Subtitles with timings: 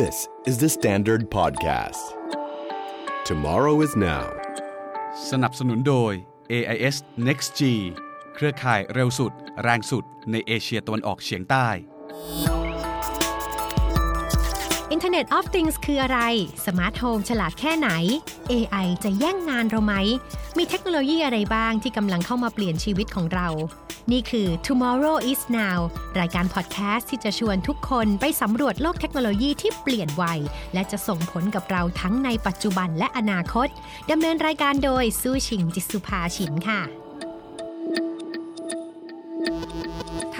[0.00, 2.02] This is The Standard Podcast.
[3.30, 4.26] Tomorrow is now.
[5.30, 6.12] สนับสนุนโดย
[6.52, 6.96] AIS
[7.26, 7.60] Next G
[8.34, 9.32] เครือข่ายเร็วสุด
[9.62, 11.68] แรงสุดในเอเชียตะวันออกเฉียงใต้
[14.94, 16.18] Internet of Things คืออะไร
[16.66, 17.90] smart home ฉลาดแค่ไหน
[18.52, 19.94] AI จะแย่งงานเราไหม
[20.58, 23.48] มีเทคโนโลยีอะไรบ้างที่กำลังเข้ามาเปลี่ยนชีวิตของเรา
[24.10, 25.78] นี่คือ Tomorrow is Now
[26.20, 30.24] รายการพอดแคสต์ที่จะชวนทุกคนไปสำรวจโลกเทคโนโลยีที่เปลี่ยนไว
[30.74, 33.68] และจะส่งผลกับเราทั้งในปัจจุบันและอนาคต
[34.10, 37.01] ดำเนินรายการโดยซู่ชิงจิตต์สุภา ฉินค่ะ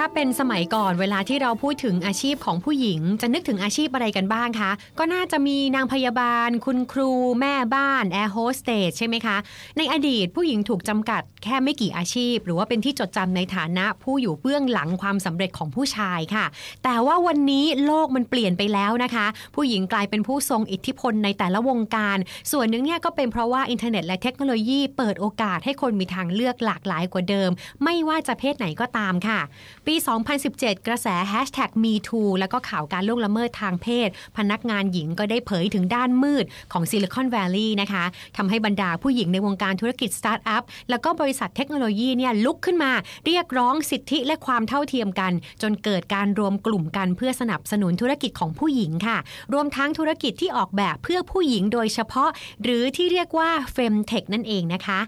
[0.04, 7.10] ถ้าเป็นสมัยก่อนเวลาที่เราพูดถึงอาชีพของผู้หญิง จะนึกถึงอาชีพอะไรกันบ้างคะ ก็น่าจะมีนางพยาบาล คุณครู
[7.40, 9.36] แม่บ้านแอร์โฮสเตสใช่ไหมคะ
[9.78, 16.44] ในอดีตผู้หญิงถูกจำกัดแค่ไม่กี่อาชีพ หรือว่าเป็นที่จดจำในฐานะผู้อยู่เบื้องหลังความสำเร็จของผู้ชายค่ะ
[16.84, 19.26] แต่ว่าวันนี้โลกมันเปลี่ยนไปแล้วนะคะ
[19.56, 22.18] ผู้หญิงกลายเป็นผู้ทรงอิทธิพลในแต่ละวงการ
[22.52, 27.50] ส่วนหนึ่งเนี่ยก็เป็นเพราะว่าอินเทอร์เน็ตและเทคโนโลยี เปิดโอกาสให้คนมีทางเลือกหลากหลายกว่าเดิม
[27.84, 29.40] ไม่ว่าจะเพศไหนก็ตามค่ะ
[29.86, 29.94] ปี
[30.40, 38.04] 2017 กระแส hashtag #MeToo แล้วก็ข่าวการล่วงละเมิดทางเพศ พนักงานหญิงก็ได้เผยถึงด้านมืดของซิลิคอนแวลลีย์นะคะ
[38.36, 42.92] ทำให้บรรดาผู้หญิงในวงการธุรกิจสตาร์ทอัพแล้วก็บริษัทเทคโนโลยีเนี่ยลุกขึ้นมา
[43.26, 49.18] เรียกร้องสิทธิและความเท่าเทียมกัน จนเกิดการรวมกลุ่มกันเพื่อสนับสนุนธุรกิจของผู้หญิงค่ะ
[49.52, 52.30] รวมทั้งธุรกิจที่ออกแบบเพื่อผู้หญิงโดยเฉพาะ
[52.62, 55.00] หรือที่เรียกว่า Femtech นั่นเองนะคะ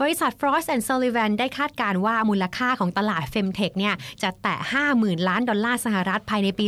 [0.00, 4.56] บริษัท Frost and Sullivan ได้คาดการว่ามูลค่าของตลาด Femtech เนี่ยจะแตะ
[4.92, 6.66] 50,000 ล้านดอลลาร์สหรัฐภายในปี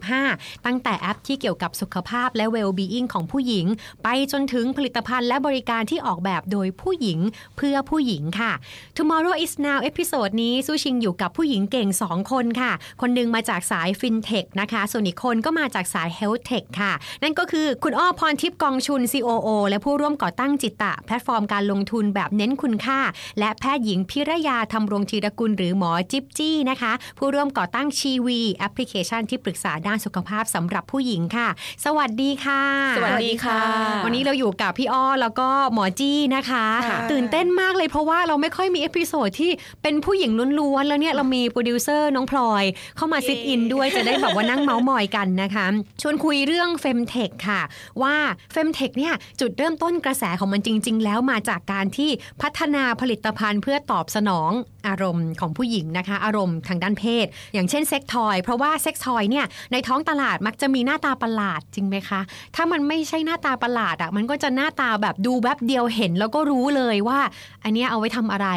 [0.00, 3.66] 2025 ตั้งแต่แอปที่เกี่ยวกับสุขภาพและ well-being ของผู้หญิง
[4.02, 7.18] ไปจนถึงผลิตภัณฑ์และบริการที่ออกแบบโดยผู้หญิง
[7.56, 8.52] เพื่อผู้หญิงค่ะ
[8.96, 16.92] Tomorrow is now episode นี้สู้ชิงอยู่กับผู้หญิงเก่ง 2 คนค่ะ คนหนึ่งมาจากสาย FinTech นะคะ ส่วนอีกคนก็มาจากสาย Health Tech ค่ะ
[17.22, 23.00] นั่นก็คือคุณอ้อพรทิพย์กองชุน COO และผู้ร่วมก่อตั้ง Jitta แพลตฟอร์มการลงทุนแบบเน้นคุณค่า
[23.38, 31.48] และแพทย์หญิงพิรยาธำรงธีระกุลหรือหมอจิ๊บจี้นะคะผู้ร่วมก่อตั้งชีวีแอปพลิเคชันที่ปรึกษาด้านสุขภาพสำหรับผู้หญิงค่ะ
[31.84, 32.62] สวัสดีค่ะ
[32.96, 33.60] สวัสดีค่ะ
[34.04, 39.50] วันนี้เราอยู่กับพี่อ้อแล้วก็หมอจี้นะคะค่ะตื่นเต้นมากเลยเพราะว่าเราไม่ค่อยมี episode ที่
[39.82, 42.64] เป็นผู้หญิงล้วนๆแล้วเนี่ยเรามีโปรดิวเซอร์น้องพลอย
[42.96, 45.66] เข้ามา sit in ด้วยจะได้แบบว่านั่งเมาส์มอยกันนะคะ
[46.02, 47.60] ชวนคุยเรื่อง Femtech ค่ะ
[48.02, 48.16] ว่า
[48.54, 52.10] Femtech เนี่ยจุดเริ่มต้นกระแสของมันจริง ๆ แล้วมาจากการที่
[52.42, 54.50] พัฒนาผลิตภัณฑ์เพื่อตอบสนอง
[54.88, 62.20] อารมณ์ของผู้หญิงนะคะ อารมณ์ทางด้านเพศ อย่างเช่น sex toy เพราะว่า sex toy เนี่ยในท้องตลาดมักจะมีหน้าตาประหลาดจริงไหมคะ
[62.56, 67.20] ถ้ามันไม่ใช่หน้าตาประหลาดอะมันก็จะหน้าตาแบบดูแวบเดียวเห็นแล้วก็รู้เลยว่า
[67.64, 68.48] อันเนี้ยเอาไว้ทำอะไร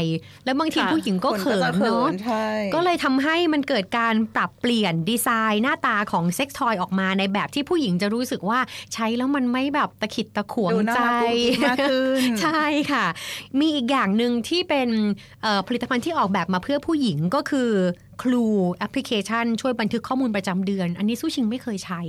[0.45, 8.59] แล้วบางทีค่ะผู้หญิงก็คนก็เขิจะนเขินเนาะใช่ก็เลยทำให้มันเกิดการปรับเปลี่ยนดีไซน์หน้าตาของเซ็กทอยออกมาในแบบที่ผู้หญิงจะรู้สึกว่า
[8.93, 13.05] ใช้แล้วมันไม่แบบตะขิดตะขวงดูน่าใจรักกุ๊กกิ๊กมากขึ้นใช่ค่ะ
[13.59, 14.89] มีอีกอย่างหนึ่งที่เป็น
[15.41, 17.69] เอ่อผลิตภัณฑ์ที่ออกแบบมาเพื่อผู้หญิงก็คือ
[18.23, 18.45] คลู
[18.75, 22.01] แอปพลิเคชัน ช่วยบันทึกข้อมูลประจำเดือน อันนี้สู้ชิงไม่เคยใช้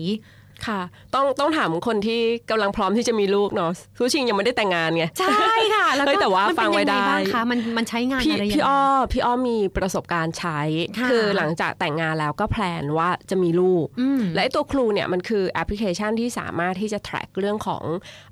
[0.67, 0.81] ค่ะ
[1.15, 2.21] ต้องต้องถามคนที่
[2.51, 8.81] กำลังพร้อมที่จะมีลูกเนาะซูชิงยังไม่ได้แต่งงานไง ใช่ค่ะ แล้วเฮ้ก็ยแต่ว่ามันฟัเป็นงไว้ยังไงได้บ้างคะมันมันใช้งานพี่อะไรยังพี่ไงอ้อ
[9.13, 10.61] พี่อ้อมีประสบการณ์ใช้
[10.99, 17.85] ค่ะคือหลังจากแต่งงานแล้วก็แพลนว่าจะมีลูกอืมและไอ้ตัวครูเนี่ยมันคือแอปพลิเคชันที่สามารถที่จะ track เรื่องของ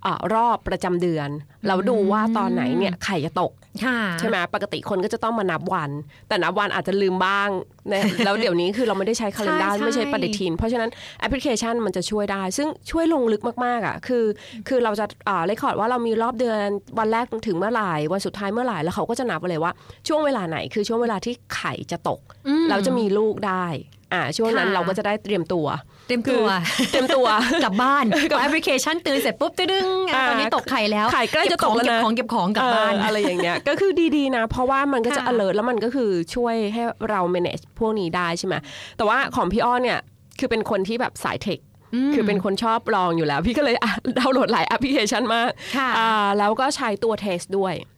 [0.02, 1.28] เออรอบประจำเดือน
[1.68, 3.61] เราดูว่าตอนไหนเนี่ยไข่จะตกค่ะ
[4.20, 5.90] ใช่ไหมปกติคนก็จะต้องมานับวัน
[6.28, 7.48] แต่นับวันอาจจะลืมบ้าง
[7.92, 10.90] นะแล้วเดี๋ยวนี้คือเราไม่ได้ใช้ calendar ใช่ไม่ใช่ปฏิทิน เพราะฉะนั้น
[11.20, 14.24] แอปพลิเคชันมันจะช่วยได้ ซึ่งช่วยลงลึกมากๆอะคือ
[14.68, 16.66] คือเราจะอ่า record ว่าเรามีรอบเดือน
[16.98, 19.72] วันแรกถึงเมื่อไหร่วันสุดท้ายเมื่อไหร่แล้วเขาก็จะนับไปเลยว่า
[20.08, 23.66] ช่วงเวลาไหนคือช่วงเวลาที่ไข่จะตกอืมเราจะมีลูกได้
[24.12, 25.66] อ่าช่วงนั้นค่ะเราก็จะได้เตรียมตัว
[26.08, 26.46] เต็มตัว
[26.90, 27.26] เตรียมตัว
[27.64, 38.54] กลับบ้านพอแอปพลิเคชันเตือนเสร็จปุ๊บตึ้งอะอ่าตอนนี้ตกไข่แล้วไข่ใกล้จะตกแล้วเก็บนะของเก็บของเก็บของกลับบ้านเอออะไรอย่างเงี้ยก็คือดีๆนะ เพราะว่ามันก็จะค่ะ alert แล้วมันก็คือช่วยให้เรา manage พวกนี้ได้ใช่ไหม
[38.96, 39.98] แต่ว่าของพี่อ้อเนี่ย
[40.38, 41.58] คือเป็นคนที่แบบสายเทค
[42.10, 47.90] มคือเป็นคนชอบลองอยู่แล้ว พี่ก็เลยอะดาวน์โหลดหลายแอปพลิเคชันมากค่ะอ่าแล้วก็ใช้ตัวเทสด้วยอืม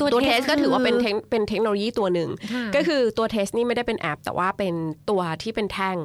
[0.00, 4.74] ตัวเทสก็ถือว่าเป็นคืเทคเป็นเทคโนโลยีตัวหนึ่งค่ะก็คือตัวเทสนี่ไม่ได้เป็นแอป แต่ว่าเป็น
[5.10, 5.96] ตัวที่เป็นแท่ง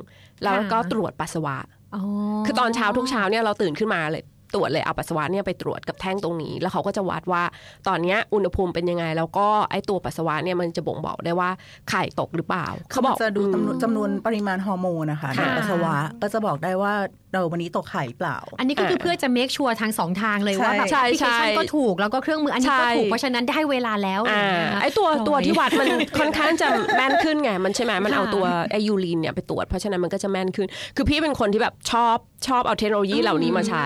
[0.44, 1.57] แล้วก็ค่ะตรวจปัสสาวะ
[1.95, 2.03] อ๋อ
[2.45, 4.25] คือตอนเช้าทุกเช้าเนี่ยเราตื่นขึ้นมาเลย
[4.56, 7.44] ตรวจเลยเอาปัสสาวะเนี่ยไปตรวจกับแท่งตรงนี้ แล้วเขาก็จะวัดว่า
[7.88, 11.50] ตอนเนี้ยอุณหภูมิเป็นยังไง แล้วก็ไอตัวปัสสาวะเนี่ยมันจะบ่งบอกได้ว่า
[11.89, 16.94] ไข่ตกหรือเปล่า เขาบอกจะดูจำนวนจำนวนปริมาณฮอร์โมนนะคะในค่ะปัสสาวะก็จะบอกได้ว่า
[17.31, 25.88] เราวันนี้ตกไข่เปล่า อันนี้ก็คือเพื่อจะ make sure ทางสองทางเลยว่าแบบใช่แอปพลิเคชันใช่ก็ถูกแล้วก็เครื่องมืออันนี้ก็ใช่ถูกเพราะฉะนั้นได้เวลาแล้วอ่าย่างเงี้ยนะไอตัวพลอยตัวที่วัดมัน
[26.20, 26.68] ค่อนข้างจะ
[26.98, 32.18] แม่นขึ้นไงมันใช่ไหมมันเอาค่ะตัวไอยูรีนเนี่ยไปตรวจเพราะฉะนั้นมันก็จะแม่นขึ้น คือพี่เป็นคนที่แบบชอบ
[32.48, 33.86] ชอบเอาเทคโนโลยีเหล่านี้มาใช้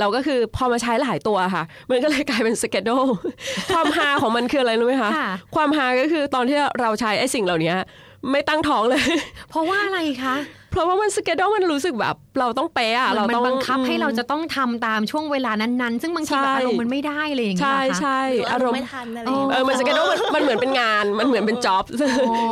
[0.00, 2.90] เราก็คือพอมาใช้หลายตัวค่ะ มันก็เลยกลายเป็นสเกด
[3.72, 7.74] ความฮาของมันคืออะไรรู้ไหมคะค่ะความฮาก็คือตอนที่เราใช้ไอสิ่งเหล่านี้
[8.30, 9.02] ไม่ตั้งท้องเลย
[9.50, 10.36] เพราะว่าอะไรคะ
[10.72, 21.84] เพราะว่ามันสเกดมันรู้สึกแบบ เราต้องเป๊ะอะเหมืเราอนมันต้องบังคับให้เราจะต้องทำตามช่วงเวลานั้นๆ ซึ่งบางทีใช่แบบอารมณ์มันไม่ได้เลยอย่างเงี้ยใช่เหรอคะใช่หรืออารมณ์ไม่ทันอะไรอย่างเงี้ยเออมันสเกดมันมันเหมือนเป็นงานมันเหมือนเป็นจ็อบ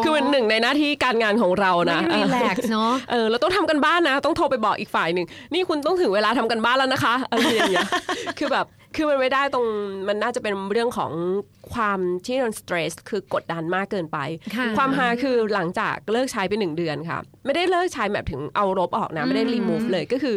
[0.02, 7.88] คือมันหนึ่งในหน้าที่การงานของเรานะไม่รีแลกซ์เนาะเออเราต้องทำกันบ้านนะ ต้องโทรไปบอกอีกฝ่ายหนึ่งนี่คุณต้องถึงเวลาทำกันบ้านแล้วนะคะอะไรอย่างเงี้ย
[8.38, 8.66] คือแบบ
[8.96, 9.66] คือมันไม่ได้ตรง
[10.08, 11.12] มันน่าจะเป็นเรื่องของ
[11.72, 14.18] ความที่มันสเตรสคือกดดันมากเกินไป
[14.56, 20.36] ค่ะความฮาคือหลังจากเลิกใช้ไปหนึ่งเดือนค่ะ ไม่ได้เลิกใช้แบบถึงเอาลบออกนะ ไม่ได้รีมูฟเลยก็คือ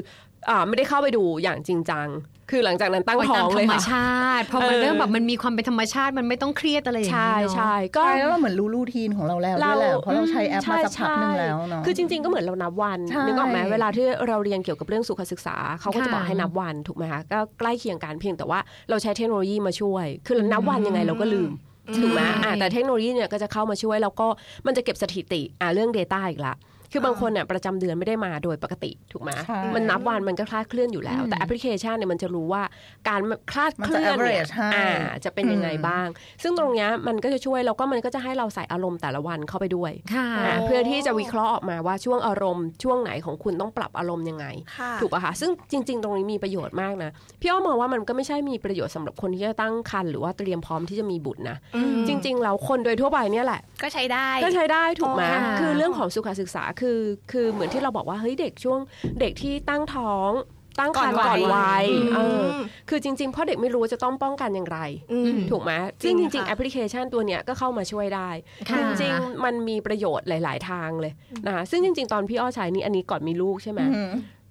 [0.50, 2.08] อ่าไม่ได้เข้าไปดูอย่างจริงจัง
[2.50, 18.60] คือหลังจากนั้นตั้งปล่อยท้อตามงธเลรยรมค่ะชาติพอมันเออเริ่มแบบมันมีความเป็นธรรมชาติมันไม่ต้องเครียดอะไรอย่างใช่เงี้ยเนาะใช่ก็ใช่แล้วเราเหมือนรู้รูทีนของเราแล้วด้วยแหละเพราะเราใช้แอปมาสักพักหนึ่งแล้วเนาะคือจริง ๆก็เหมือนเรานับวันใช่นึกออกไหมเวลาที่เราเรียนเกี่ยวกับเรื่องสุขศึกษาเขาก็จะค่ะบอกให้นับวันถูกไหมคะก็ใกล้เคียงกันเพียงแต่ว่า
[18.90, 21.52] เราใช้เทคโนโลยีมาช่วย คือเรานับวันยังไงเราก็ลืม
[21.98, 24.28] ถูกไหมอะแต่เทคโนโลยีเนี่ยก็จะเข้ามาช่วยแล้วก็
[24.66, 26.56] มันจะเก็บสถิติอะเรื่อง Data อีกละ
[26.92, 32.64] คือบางคนเนี่ยประจำเดือนไม่ได้มาโดยปกติถูกไหมใช่มันนับวันมันก็คลาดเคลื่อนอยู่แล้ว แต่แอปพลิเคชันเนี่ยมันจะรู้ว่า
[33.10, 33.22] การ
[33.52, 34.90] คลาดเคลื่อนมันจะเนี่ย average ให้อ่า
[35.26, 36.08] จะเป็นยังไงอืมบ้าง
[36.44, 44.46] ซึ่งตรงเนี้ยมันก็จะช่วยแล้วก็มันก็จะให้เราใส่อารมณ์แต่ละวันเข้าไปด้วยค่ะอ่าเพื่อที่จะวิเคราะห์ออกมาว่าช่วงอารมณ์ช่วงไหนของคุณต้องปรับอารมณ์ยังไง
[44.78, 47.10] ค่ะถูกป่ะคะซึ่งจริง ๆ ตรงนี้มีประโยชน์มากนะ
[47.42, 57.00] พี่อ้อมมองว่ามันก็ไม่ใช่มีประโยชน์สำหรับคนที่จะตั้งครรภ์หรือว่าเตรียมพร้อมที่จะมีบุตรนะอืมจริงๆแล้วคนโดยทั่วไปเนี่ยแหละ ก็ใช้ได้ก็ใช้ได้ถูกไหมค่ะคือเรื่องของสุขศึกษาคือ
[57.32, 58.80] คือเหมือนที่เราบอกว่าเฮ้ยเด็กช่วง
[59.20, 60.32] เด็กที่ตั้งท้อง
[60.80, 62.44] ตั้งครรภ์ก่ก่ออนนวัวัยยอืมเออ
[62.90, 64.80] คือจริงๆ เพราะเด็กไม่รู้ว่าจะต้องป้องกันอย่างไร
[65.14, 65.72] อืมถูกไหม
[66.04, 68.30] ซึ่งจจริงริงๆค่ะแอปพลิเคชันตัวเนี้ยก็เข้ามาช่วยได้
[68.70, 71.14] ค่ะจริงๆ มันมีประโยชน์หลาย ๆ ทางเลย
[71.48, 74.02] นะคะซึ่งจริง ๆ ตอนพี่อ้อใช้นี่อันนี้ก่อนมีลูกใช่ไหมอื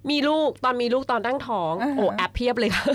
[0.07, 2.85] มมีลูกตอนมีลูกตอนตั้งท้องอ่าฮะโอ้แอปเพียบเลยค่ะ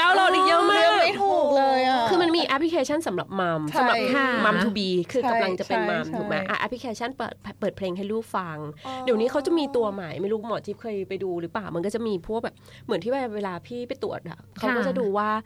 [0.00, 8.56] ดาวน์โหลดอีกเยอะมาเลือกไม่ถูกเลยอะคือมันมีแอปพลิเคชันสำหรับ mum ใช่สำหรับค่ะ mum to be คือใช่กำลังจะเป็น mum ใช่ถูกไหมใช่อะแอปพลิเคชันเปิดเปิดเพลงให้ลูกฟัง
[9.04, 12.54] เดี๋ยวนี้เขาจะมีตัวใหม่ไม่รู้หมอจี้เคยไปดูหรือเปล่ามันก็จะมีพวกแบบ
[12.84, 15.42] เหมือนที่เวลาพี่ไปตรวจอะเขาก็จะดูว่าอะ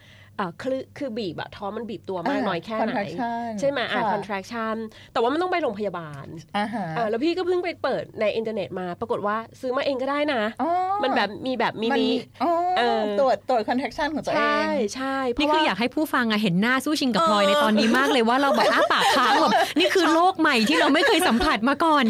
[0.63, 4.77] คือคือบีบอะท้องมันบีบตัวมากน้อยแค่ไหน contraction ใช่ไหมอะค่ะ contraction
[5.13, 6.27] แต่ว่ามันต้องไปโรงพยาบาล
[6.57, 10.71] อ่าฮะอะแล้วพี่ก็เพิ่งไปเปิดในอินเทอร์เน็ตมา ปรากฏว่าซื้อมาเองก็ได้นะอ๋อ
[11.03, 12.11] มันแบบมีแบบมิมันนิ
[12.43, 22.05] อ๋อเออตรวจตรวจ contraction ของตัวเอใช่งใช่เพนี่ราะคือว่าอยากให้ผู้ฟังอะเห็นหน้าสู้ชิงกับพลอยในตอนนี้มากเลยว่าเราแบบอ้าปากค้างแบบนี่คือโลกใหม่ที่เราไม่เคยสัมผัสมาก่อน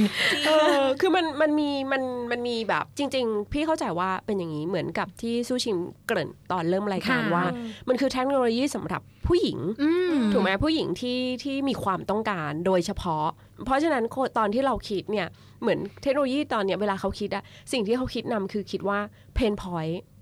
[0.47, 5.77] เออคือมันมันมีมันมันมีแบบจริง ๆ พี่เข้าใจว่าเป็นอย่างนี้เหมือนกับที่สู้ชิม
[6.07, 7.45] เกริ่นตอนเริ่มรายการค่ะว่า
[7.89, 13.27] มันคือเทคโนโลยีสำหรับผู้หญิงอืมถูกไหมผู้หญิงที่ที่มีความต้องการโดยเฉพาะ
[13.65, 15.29] เพราะฉะนั้นโคตอนที่เราคิดเนี่ย
[15.61, 17.43] เหมือนเทคโนโลยีตอนเนี้ยเวลาเขาคิดอะ
[17.73, 18.99] สิ่งที่เขาคิดนำคือคิดว่า
[19.35, 20.18] เพนพอยต์ค่ะอืม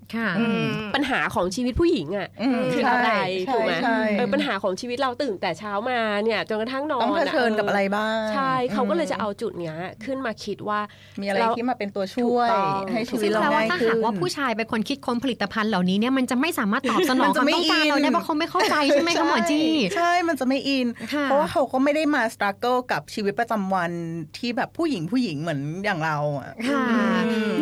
[0.95, 3.13] ปัญหาของชีวิตผู้หญิงอะอืมคืออะไร
[3.47, 10.81] ใช่ถูกไหมใช่เออปัญหาของชีวิตเราตื่นแต่เช้ามาเนี่ยจนกระทั่งนอนต้องเผชิญกับอะไรบ้างใช่เขาก็เลยจะมเอาจุดเนี้ยขึ้นมาคิดว่า
[11.21, 23.91] มีอะไรแล้วที่มาเป็นตัวช่วยถูกต้องให้ชีวิซึ่ตงเราแปลว่าง่ายถ้าขึ้หากนว่าผู้ชายเป็นคนคิดค้นผลิตภัณฑ์เหล่านี้เนี่ยมันจะไม่สามารถตอบสนองมันคจะวามไม่ต้องการอินเราได้เพราะเขาไม่เข้าใจใช่ไหมคะหมอจี้ใช่มันจะไม่อินค่ะเพราะว่าเขาก็ไม่ได้มาสตรั g เกิลกับชีวิตประจำวัน
[24.39, 26.85] ที่แบบผู้หญิงผู้หญิงเหมือนอย่างเราอะค่ะ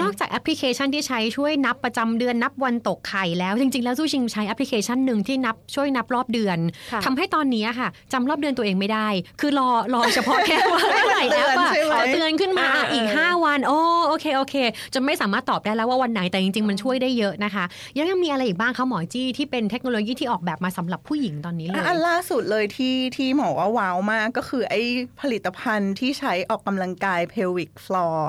[0.02, 6.58] นอกจากแอปพลิเคชันที่ใช้ช่วยนับประจำเดือนนับวันตกไข่แล้ว จริง ๆ แล้วสู้ชิงใช้แอปพลิเคชันหนึ่งที่นับช่วยนับรอบเดือน
[6.92, 9.08] ค่ะทำให้ตอนนี้ค่ะจำรอบเดือนตัวเองไม่ได้
[9.40, 14.54] คือรอรอเฉพาะแค่ว่าเมื่อไหร่แอปอะเตือนใช่ไหมจะเตือนขึ้นมาอะเอออีอีก 5 วัน โอ้โอเคโอเค
[14.94, 17.64] จนไม่สามารถตอบได้แล้วว่าวันไหนแต่จริง ๆ มันช่วยได้เยอะนะคะ
[17.96, 24.82] ยังยังมีอะไรอีกบ้างคะหมอจี้ที่เป็นเทคโนโลยีที่ออกแบบมาสำหรับผู้หญิงตอนนี้เลยอะอันล่าสุดเลยที่ที่หมอว่าว้าวมากก็คือไอ้
[25.20, 28.20] ผลิตภัณฑ์ที่ใช้ออกกำลังกาย pelvic floor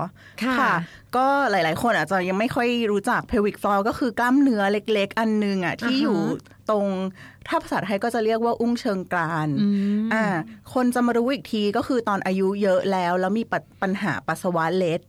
[0.44, 0.74] ค่ะ
[1.18, 6.18] ก็หลาย ๆ คนอาจจะยังไม่ค่อยรู้จัก pelvic floor ก็คือกล้ามเนื้อเล็ก ๆ อันนึงอะที่อ่าฮะอยู่
[6.70, 6.88] ตรง
[7.48, 9.68] ถ้าภาษาไทยก็จะเรียกว่าอุ้งเชิงกรานอื
[10.06, 10.24] มอ่า
[10.74, 15.02] คนจะมารู้อีกทีก็คือตอนอายุเยอะแล้ว แล้วมีปัญปัญหาปัสสาวะเล็ด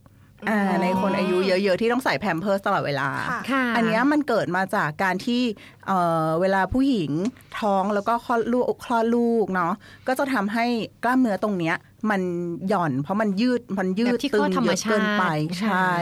[0.49, 5.41] อ่าในคนอายุเยอะๆ ที่ต้องใส่แพมเพิร์สตลอดเวลาค่ะค่ะอันเนี้ยมันเกิดมาจากการที่
[5.87, 7.11] เอ่อเวลาผู้หญิง
[7.59, 9.73] ท้องแล้วก็คลอดลูกคลอดลูกเนาะ
[10.07, 10.65] ก็จะทำให้
[11.03, 11.75] กล้ามเนื้อตรงเนี้ย
[12.09, 12.21] มัน
[12.69, 15.93] หย่อน เพราะมันยืดมันยืแบดบที่ตึคลองดธรรเยมอะเกินไปชาติใช่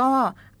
[0.00, 0.10] ก็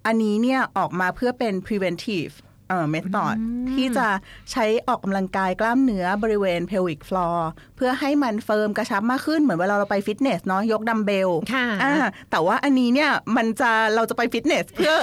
[0.06, 2.34] อันนี้เนี่ยออกมาเพื่อเป็น preventive
[2.68, 3.36] method
[3.72, 4.06] ที่จะ
[4.52, 7.38] ใช้ออกกำลังกายกล้ามเนื้อบริเวณ pelvic floor
[7.76, 11.94] เพื่อให้มัน firm กระชับมากขึ้นเหมือนเวลาเราไปฟิตเนสเนาะยกดัมเบลค่ะอ่า
[12.30, 14.94] แต่ว่าอันนี้เนี่ยมันจะเราจะไปฟิตเนสเพื่อ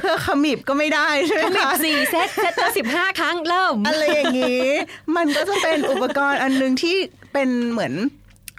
[0.00, 4.66] เพื่อขมิบก็ไม่ได้ใช่ไหมขมิบคะสี่เซตเซตละสิบห้าครั้งเริ่ม อะไรอย่างนี้
[5.16, 6.96] มันก็จะเป็นอุปกรณ์อันหนึ่งที่
[7.32, 7.94] เป็นเหมือน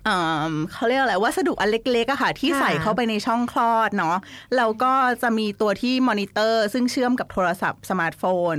[0.06, 0.18] เอ่
[0.52, 4.18] อเขาเรียกอะไรวัสดุอันเล็กๆอะค่ะ ที่ค่ะใส่เข้าไปในช่องคลอดเนาะ
[4.58, 4.94] แล้วก็
[5.24, 8.56] จะมีตัวที่มอนิเตอร์ ซึ่งเชื่อมกับโทรศัพท์สมาร์ทโฟน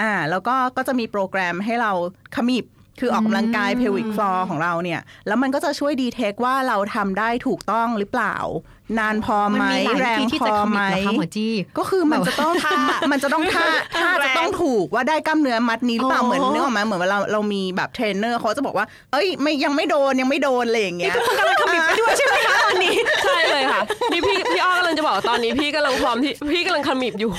[0.00, 1.92] อ่าแล้วก็ก็จะมีโปรแกรมให้เรา
[2.36, 2.64] ขมิบ
[3.00, 8.36] คือออกกำลังกาย pelvic floor ของเราเนี่ย แล้วมันก็จะช่วย detect ว่าเราทำได้ถูกต้องหรือเปล่า
[8.98, 12.78] นานพอมันไหมมีหลายแรวิงธีที่พจะอขไหมิมบเหรอคะหมอจี้ก็คือมันจะต้องท่า
[13.10, 13.66] มันจะต้องท่า
[14.00, 23.80] ท่าจะต้องถูกว่าได้กล้ามเนื้อมัดนี้หรือเปล่าอ๋อเหมือนนึกออกไหมเหมือนเวลาเรามีแบบเทรนเนอร์เขาจะบอกว่า เอ้ยไม่ยังไม่โดนยังไม่โดนอะไรอย่างเงี้ยกำลังขมิบไปด้วยใช่ไหมคะตอนนี้ใช่เลยค่ะ
[24.12, 27.30] นี่พี่พี่อ้อกำลังจะบอกว่าตอนนี้พี่กำลังพร้อมที่พี่กำลังขมิบอยู่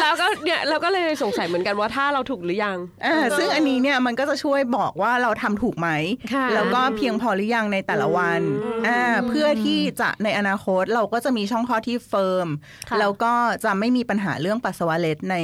[0.00, 5.88] แล้วก็เนี่ยเราก็เลยสงสัยเหมือนกันว่าถ้าเราถูกหรือยังอ่าซึ่งอันนี้เนี่ยมันก็จะช่วยบอกว่าเราทำถูกไหม
[6.34, 8.40] ค่ะแล้วก็เพียงพอหรือยังในแต่ละวัน
[8.86, 12.48] อ่าเพื่อที่จะในอนาคตเราก็จะมีช่องคลอดที่เฟิร์ม
[12.88, 13.32] ค่ะแล้วก็
[13.64, 15.36] จะไม่มีปัญหาเรื่องปัสสาวะเล็ดใน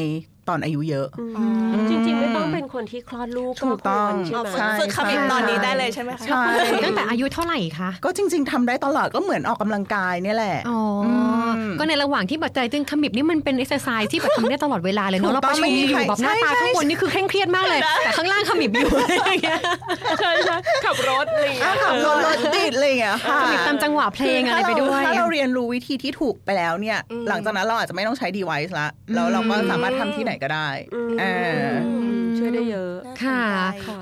[0.49, 1.07] ตอนอายุเยอะ
[1.91, 6.43] จริงๆ ไม่ต้องเป็นคนที่คลอดลูกถูกต้องใช่ไหมใช่ฝึกขมิบตอนนี้ได้เลยใช่ไหมคะใช่
[6.85, 11.09] ตั้งแต่อายุเท่าไหร่คะ ก็จริง ๆทำได้ตลอดก็เหมือนออกกำลังกายเนี่ยแหละ อ๋ออ
[11.59, 19.61] มก็ในระหว่างที่บัดใจตึงขมิบนี่มันเป็นเอ็กซ์ไซส์ที่แบบทำได้ตลอดเวลาเลยถูเนาะกเราต้ปองระชุมไม่มีอยู่ใครแบบหน้าใช่ตาใช่ข้างบนนี่คือเคร่งเครียดมากเลย แต่ข้างล่างขมิบอยู่อย่างเงี้ย
[20.21, 26.99] ใช่ใช่ขับรถอะไรอย่างเงี้อะยขับรถรถติดอะไรอย่างเงี้ยค่ะขมิบตามจังหวะเพลงอะไรไปด้วยถ้าเราเรียนรู้วิธีที่ถูกไปแล้วเนี่ย
[27.29, 30.69] หลังจากนั้นเราอาจจะไม่ต้องใช้ device ละแล้วเราก็สามารถทำที่ไหนก็ได้
[31.23, 31.35] อ่า
[32.38, 33.43] ช่วยได้เยอะค่ะ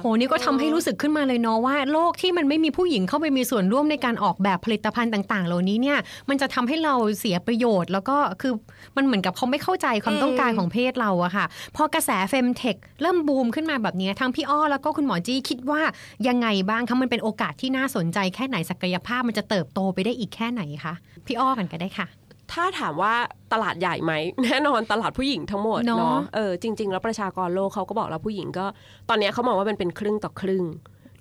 [0.00, 5.98] โหนี่ก็ทำให้รู้สึกขึ้นมาเลยเนาะว่าโลกที่มันไม่มีผู้หญิงเข้าไปมีส่วนร่วมในการออกแบบผลิตภัณฑ์ต่าง ๆ เหล่านี้เนี่ย
[6.28, 8.52] มันจะทำให้เราเสียประโยชน์ แล้วก็คือ
[8.96, 11.46] มันเหมือนกับเขาไม่เข้าใจความต้องการของเพศเราอะค่ะ
[11.76, 15.80] พอกระแสเฟมเทคเริ่มบูมขึ้นมาแบบนี้ทั้งพี่อ้อแล้วก็คุณหมอจี้คิดว่า
[16.28, 20.94] ยังไงบ้างคะมันเป็นโอกาสที่น่าสนใจแค่ไหนศักยภาพมันจะเติบโตไปได้อีกแค่ไหนคะ
[21.26, 22.06] พี่อ้อกันก็ได้ค่ะ
[22.52, 23.14] ถ้าถามว่า
[23.52, 24.12] ตลาดใหญ่ไหม
[24.44, 28.66] แน่นอนตลาดผู้หญิงทั้งหมดเนอะเนาะเออจริง ๆ แล้วประชากรโลกเขาก็บอกแล้วผู้หญิงก็
[29.08, 30.64] ตอนเนี้ยเขามองว่ามันเป็นครึ่งต่อครึ่ง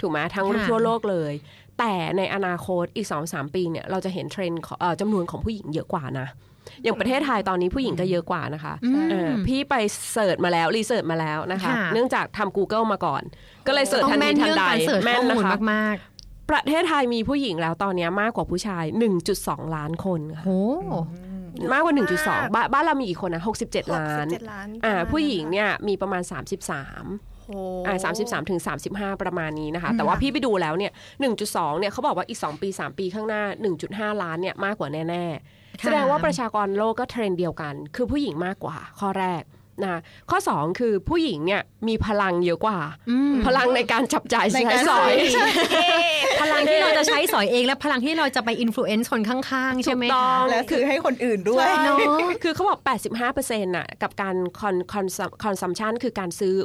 [0.01, 1.33] ถูกไหมทั้งทั่วโลกเลย
[1.79, 6.27] แต่ในอนาคตอีก2อสปีเนี่ยเราจะเห็นเทรนด์ของเอ่อจำนวนของผู้หญิงเยอะกว่านะ
[6.83, 9.75] อย่างประเทศไทยตอนนี้ผู้หญิงก็เยอะกว่านะคะอืมเออพี่ไป
[10.11, 13.23] search มาแล้ว research มาแล้วนะคะค่ะเนื่องจากทำ Google มาก่อน
[13.67, 15.95] ก็เลย search ต้องทันแม่ทีนทันเรื่องใดการ search แม่ข้อนนะมูลคะมาก
[16.51, 18.83] ประเทศไทยมีผู้หญิงแล้วตอนเนี้ยมากกว่าผู้ชาย
[19.29, 20.51] 1.2 ล้านคนๆค่ะโห
[21.73, 21.93] มากกว่า
[22.23, 26.21] 1.2บ้านบ้านเรามีกี่คนนะ67 ล้าน67ล้านอ่าประมาณผู้หญิงนั้นเนี่ยมีประมาณ
[26.87, 28.59] 33โอ้อ่า33ถึง
[28.91, 30.91] 35ประมาณนี้นะคะ แต่ว่าพี่ไปดูแล้วเนี่ย
[31.35, 33.43] 1.2เนี่ยเขาบอกว่าอีก2ปี3ปีข้างหน้า
[33.83, 39.43] 1.5ล้านเนี่ยมากกว่าแน่ๆค่ะแสดงว่าประชากรโลกก็เทรนด์เดียวกัน คือผู้หญิงมากกว่าข้อแรก
[39.85, 39.97] นะ
[40.29, 45.47] ข้อ 2 คือผู้หญิงเนี่ยมีพลังเยอะกว่าอืมพลังในการจับจ่ายในใช้การสอยใช้
[46.41, 51.97] พลังที่เราจะใช้สอยเอง และพลังที่เราจะไปอิ f ฟ u เอนซ์คนข้างๆ ใช่ไหมถูกต้คะองและคือให้คนอื่นด้วยเนาะ
[52.43, 52.79] คือเขาบอก
[53.21, 55.05] 85%น่ะกับการคอนคอน
[55.43, 56.55] คอนซัมชันคือการซื้อ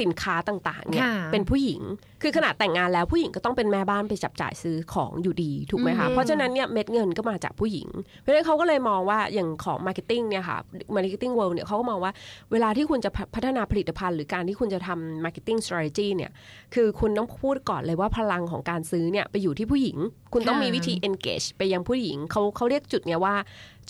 [0.00, 1.80] สินค้าต่างๆเนี่ยค่ะเป็นผู้หญิง
[2.22, 7.88] คือขนาดแต่งงานแล้วผู้หญิงก็ต้องเป็นแม่บ้านไปจับจ่ายซื้อของอยู่ดีถูกไหมคะเพราะฉะนั้นเนี่ยเม็ดเงินก็มาจากผู้หญิง
[8.20, 10.58] เพราะฉะนั้นเขาก็เลยมองว่าอย่างของมาร์เก็ตติ้งเนี่ยค่ะ
[10.94, 12.12] marketing world เนี่ยเขาก็มองว่า
[12.52, 16.30] เวลาที่คุณจะพัฒนาผลิตภัณฑ์ หรือการที่คุณจะทำมาร์เก็ตติ้ง strategy เนี่ย
[16.74, 19.98] คือคุณต้องพูดก่อนเลยว่าพลังของการซื้อเนี่ยไปอยู่ที่ผู้หญิง
[20.32, 23.34] คุณต้องมีวิธี engage ไปยังผู้หญิงเขาเขาเรียกจุดเนี่ยว่า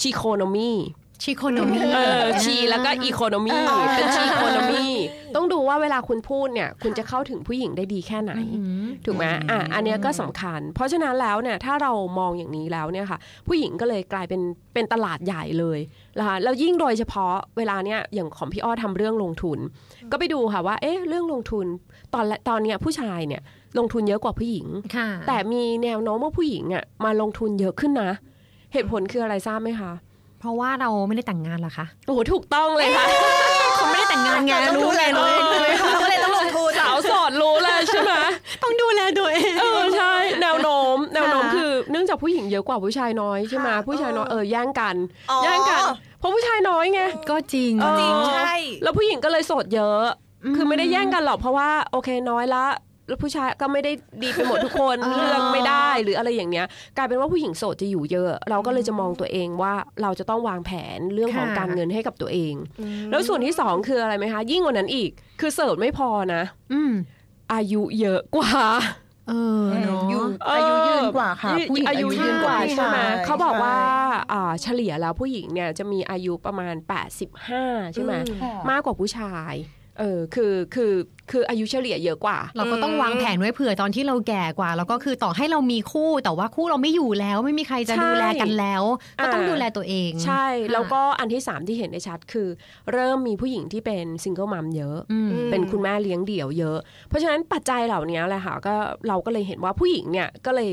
[0.01, 0.73] chiconomy
[1.25, 3.57] ชิโคโนมีเออ she แล้วก็ economy
[3.97, 4.87] เป็น sheconomy
[5.37, 8.33] ต้องดูว่าเวลาคุณพูดเนี่ย คุณจะเข้าถึงผู้หญิงได้ดีแค่ไหน
[9.05, 14.41] ถูกไหมอะอันเนี้ยก็สำคัญ เพราะฉะนั้นแล้วเนี่ยถ้าเรามองอย่างนี้แล้วเนี่ยค่ะ ผู้หญิงก็เลยกลายเป็น
[14.75, 15.79] เป็นตลาดใหญ่เลย
[16.19, 19.59] นะคะแล้วยิ่งโดยเฉพาะเวลาเนี้ยอย่างของพี่อ้อทำเรื่องลงทุน
[20.13, 21.67] ก็ไปดูค่ะว่าเอ๊ะเรื่องลงทุน
[22.15, 23.43] ตอนละตอนเนี้ยผู้ชายเนี่ย
[23.79, 24.67] ลงทุนเยอะกว่าผู้หญิง
[24.97, 28.11] ค่ะแต่มีแนวโน้มว่าผู้หญิงอะมาลงทุนเยอะขึ้นนะ
[28.73, 29.93] เหตุผลคืออะไรทราบไหมคะ
[30.45, 33.05] เพราะว่าเราไม่ได้แต่งงานเหรอคะโอ้โหถูกต้องเลยค่ะ
[33.77, 38.13] เขาไม่ได้แต่งงานไงต้องรู้ดูแลเลยตัวเองด้วยเราก็เลยต้องลงทุนสาวโสดรู้เลยใช่ไหม
[38.63, 44.97] ต้องดูแลตัวเองเออใช่แนวโน้มแนวโน้มค่ะคือเนื่องจากผู้หญิงเยอะกว่าผู้ชายน้อยใช่ไหมค่ะผู้ชายน้อยเออแย่งกัน
[45.31, 45.83] อ๋อแย่งกัน
[46.19, 50.03] เพราะผู้ชายน้อยไงก็จริงเออจริงใช่แล้วผู้หญิงก็เลยโสดเยอะ
[50.57, 52.73] คือไม่ได้แย่งกันหรอกเพราะว่าโอเคน้อยละแล้ว
[53.23, 53.93] ผู้ชายก็ไม่ได้
[54.23, 62.55] ดีไปหมดทุกคนอ๋อเลือกไม่ได้หรืออะไรอย่างเนี้ย กลายเป็นว่าผู้หญิงโสดจะอยู่เยอะ เราก็เลยจะมองตัวเองว่าเราจะต้องวางแผนเรื่องของการเงินให้กับตัวเอง
[63.11, 66.43] แล้วส่วนที่สองคืออะไรไหมคะ ยิ่งกว่านั้นอีก คือโสดไม่พอนะ
[66.73, 66.93] อืม
[67.53, 68.55] อายุเยอะกว่า
[69.29, 69.33] เอ
[69.65, 76.75] อเนาะอยู่อายุยืนกว่าค่ะเออผู้หญิงอายุยืนกว่าผู้ชใช่ไหมเขาบอกว่าใช่อ่าเฉลี่ยแล้วผู้หญิงเนี่ยจะมีอายุประมาณ
[77.35, 79.55] 85 ใช่ไหมค่ะมากกว่าผู้ชาย
[79.99, 80.93] เออคือคือ
[81.31, 88.83] คืออายุเฉลี่ยเยอะกว่า เราก็ต้องวางแผนไว้เผื่อตอนที่เราแก่กว่า แล้วก็คือต่อให้เรามีคู่แต่ว่าคู่เราไม่อยู่แล้วไม่มีใครจะใช่ดูแลกันแล้ว
[89.23, 92.49] ก็ต้องอ่าดูแลตัวเอง ใช่ค่ะแล้วก็อันที่ 3 ที่เห็นได้ชัดคือ
[92.93, 98.75] เริ่มมีผู้หญิงที่เป็น single mom เยอะอืมเป็นคุณแม่เลี้ยงเดี่ยวเยอะ เพราะฉะนั้นปัจจัยเหล่านี้แหละค่ะก็
[99.09, 100.73] เราก็เลยเห็นว่าผู้หญิงเนี่ยก็เลย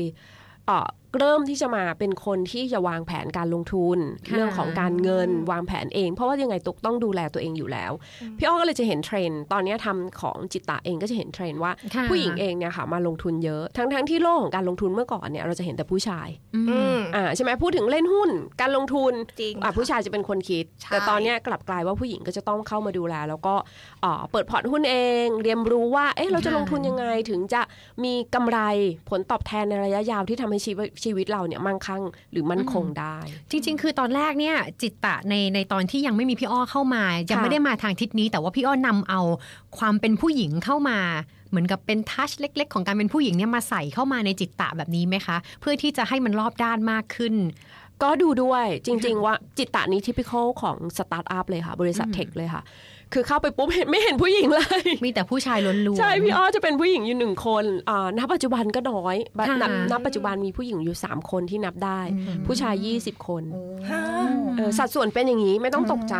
[1.12, 7.92] เอ่อเริ่มที่จะมาเป็นคนที่จะวางแผนการลงทุนค่ะเรื่องของการเงินวางแผนเอง เพราะว่ายังไงก็ต้องดูแลตัวเองอยู่แล้ว
[8.38, 23.54] พี่อ้อก็เลยจะเห็นเทรนด์ตอนนี้ทำของจิตตะเองก็จะเห็นเทรนด์ว่าค่ะผู้หญิงเองเนี่ยค่ะมาลงทุนเยอะทั้งทั้งที่โลกของการลงทุนเมื่อก่อนเนี่ยเราจะเห็นแต่ผู้ชายอืมอืมอ่าใช่ไหมพูดถึงเล่นหุ้น การลงทุนจริงอะค่ะผู้ชายจะเป็นคนคิดใช่แต่ตอนเนี้ยกลับกลายว่าผู้หญิงก็จะต้องเข้ามาดูแล แล้วก็
[24.04, 27.62] อ่าเปิดพอร์ตหุ้นเอง เรียนรู้ว่าเอ๊ะเราจะลงทุนยังไงถึงจะ
[28.04, 28.58] มีกำไร
[29.10, 33.16] ผลตอบแทนในระยะยาวที่ทำให้ชีวิตชีวิตเราเนี่ยมั่งคั่งหรือมั่นคงได้
[33.50, 39.20] จริง ๆ คือตอนแรกเนี่ยจิตตะในในตอนที่ยังไม่มีพี่อ้อเข้ามา ยังค่ะไม่ได้มาทางทิศนี้ แต่ว่าพี่อ้อนำเอา
[39.78, 40.98] ความเป็นผู้หญิงเข้ามา
[41.50, 47.34] เหมือนกับเป็นทัชเล็ก ๆ ของการเป็นผู้หญิงเนี่ยมาใส่เข้ามาในจิตตะแบบนี้ไหมคะ เพื่อที่จะให้มันรอบด้านมากขึ้น
[48.02, 52.62] ก็ดูด้วยจริง ๆ ว่าจิตตะนี้ typical ของสตาร์ทอัพเลยค่ะ บริษัท tech เลยค่ะ
[53.12, 62.00] คือเข้าไปปุ๊บเห็นไม่เห็นผู้หญิงเลย มีแต่ผู้ชายล้วนๆ ใช่พี่อ้อจะเป็นผู้หญิงอยู่หนึ่งคนอ่าณปัจจุบันก็น้อยบัดค่ะนับณปัจจุบันมีผู้หญิงอยู่ 3 คนที่นับได้
[62.46, 63.42] ผู้ชาย 20 คน
[64.56, 66.16] เออสัดส่วนเป็นอย่างนี้ไม่ต้องตกใจ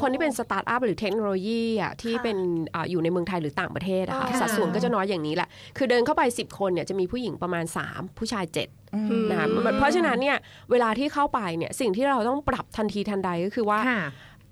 [0.00, 2.36] คนที่เป็นสตาร์ทอัพหรือเทคโนโลยีอะที่เป็น
[2.74, 10.36] อาอยู่ในเมืองไทยหรือต่างประเทศอะค่ะค่ะสัดส่วนก็จะน้อยอย่างนี้แหละ คือเดินเข้าไป 10 คนเนี่ยจะมีผู้หญิงประมาณ 3 ผู้ชาย 7นะคะมันเพราะฉะนั้นเนี่ย
[10.70, 14.02] เวลาที่เข้าไปเนี่ยสิ่งที่เราต้องปรับทันทีทันใดก็คือว่าค่ะ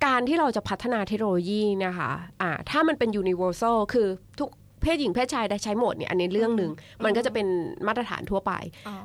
[0.04, 2.10] การที่เราจะพัฒนาเทคโนโลยีนะคะ
[2.42, 4.08] อ่าถ้ามันเป็น universal คือ
[4.38, 4.50] ทุก
[4.82, 6.72] เพศหญิงเพศชายได้ใช้หมดเนี่ยอันนี้เรื่องหนึ่ง
[7.04, 7.46] มันก็จะเป็น
[7.86, 8.52] มาตรฐานทั่วไป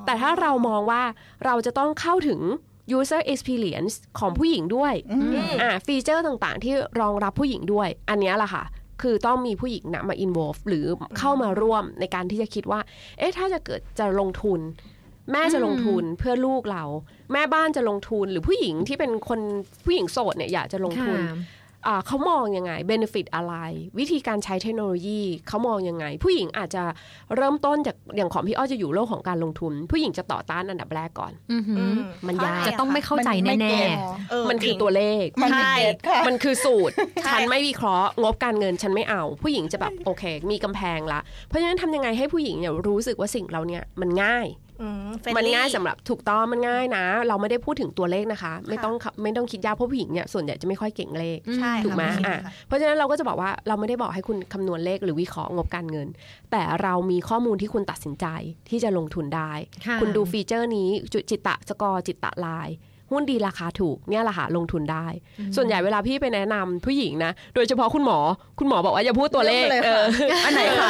[0.05, 1.01] แต่ถ้าเรามองว่า
[1.45, 2.39] เราจะต้องเข้าถึง
[2.97, 4.93] user experience ของผู้หญิงด้วย
[5.61, 8.63] อ่าฟีเจอร์ต่างๆ ที่รองรับผู้หญิงด้วย อันเนี้ยแหละค่ะ
[9.01, 10.85] คือต้องมีผู้หญิงนะมา involve หรือ
[11.17, 12.79] เข้ามาร่วมในการที่จะคิดว่า
[13.17, 14.59] เอ๊ะ ถ้าจะเกิดจะลงทุน
[15.31, 16.83] แม่จะลงทุนเพื่อลูกเรา
[17.33, 19.39] แม่บ้านจะลงทุนหรือผู้หญิงที่เป็นคน
[19.85, 21.57] ผู้หญิงโสดเนี่ยอยากจะลงทุนค่ะ
[21.87, 23.53] อ่าเขามองยังไงเบนฟิตอะไร
[23.99, 26.83] วิธีการใช้เทคโนโลยีเขามองยังไง ผู้หญิงอาจจะ
[27.35, 31.91] เริ่มต้นจากอย่างของพี่อ้อจะอยู่โลกของการลงทุน ผู้หญิงจะต่อต้านอันดับแรกก่อนอือหือ
[32.27, 33.97] มันยากจะต้องไม่เข้าใจมันไม่แน่เก็ต
[34.31, 36.93] เออมันคือจริงตัวเลขมันใช่ไม่เก็ตค่ะมันคือสูตร
[37.23, 44.68] ใช่ฉันไม่วิเคราะห์งบการเงินฉันไม่เอา ผู้หญิงจะแบบโอเค มีกำแพงละเพราะฉะนั้นทำยังไงให้ผู้หญิงเนี่ยรู้สึกว่าสิ่งเราเนี่ยมันง่ายอื
[45.01, 56.07] มมัน friendly ง่ายสำหรับถูกต้องมันง่ายนะ เราไม่ได้พูดถึงตัวเลขนะคะ ไม่ต้องไม่ต้องคิดยากเพราะผู้หญิงเนี่ยส่วนใหญ่จะไม่ค่อยเก่งเลขใช่ถูกไหมค่ะอะค่ะเพราะฉะนั้นเราก็จะบอกว่าเราไม่ได้บอกให้คุณคำนวณเลขหรือวิเคราะห์งบการเงิน
[56.51, 58.25] แต่เรามีข้อมูลที่คุณตัดสินใจ
[58.69, 59.51] ที่จะลงทุนได้
[59.85, 62.69] ค่ะคุณดูฟีเจอร์นี้จุจิตตะสกอร์จิตตะลาย
[63.11, 65.05] หุ้นดีราคาถูกเนี่ยแหละค่ะลงทุนได้
[65.55, 68.17] ส่วนใหญ่เวลาพี่ไปแนะนำผู้หญิงนะ โดยเฉพาะคุณหมอ
[68.59, 70.89] คุณหมอบอกว่าอย่าพูดตัวเลขเริ่มเลยเอค่ะออันไหนคะ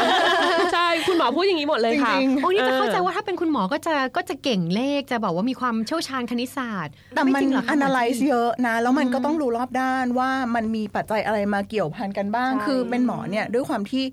[0.73, 14.03] ใช่คุณหมอพูดอย่างนี้หมดเลยค่ะจริงๆโอ้นี่จะเข้าใจว่าถ้าเป็นคุณหมอก็จะก็จะเก่งเลขจะบอกว่ามีความเชี่ยวชาญคณิตศาสตร์ แต่มันไจริงเหรอคะ analyze เยอะนะ แล้วมันก็ต้องรู้รอบด้านว่ามันมีปัจจัยอะไรมาเกี่ยวพันกันบ้างใช่คือเป็นหมอเนี่ยด้วยความที่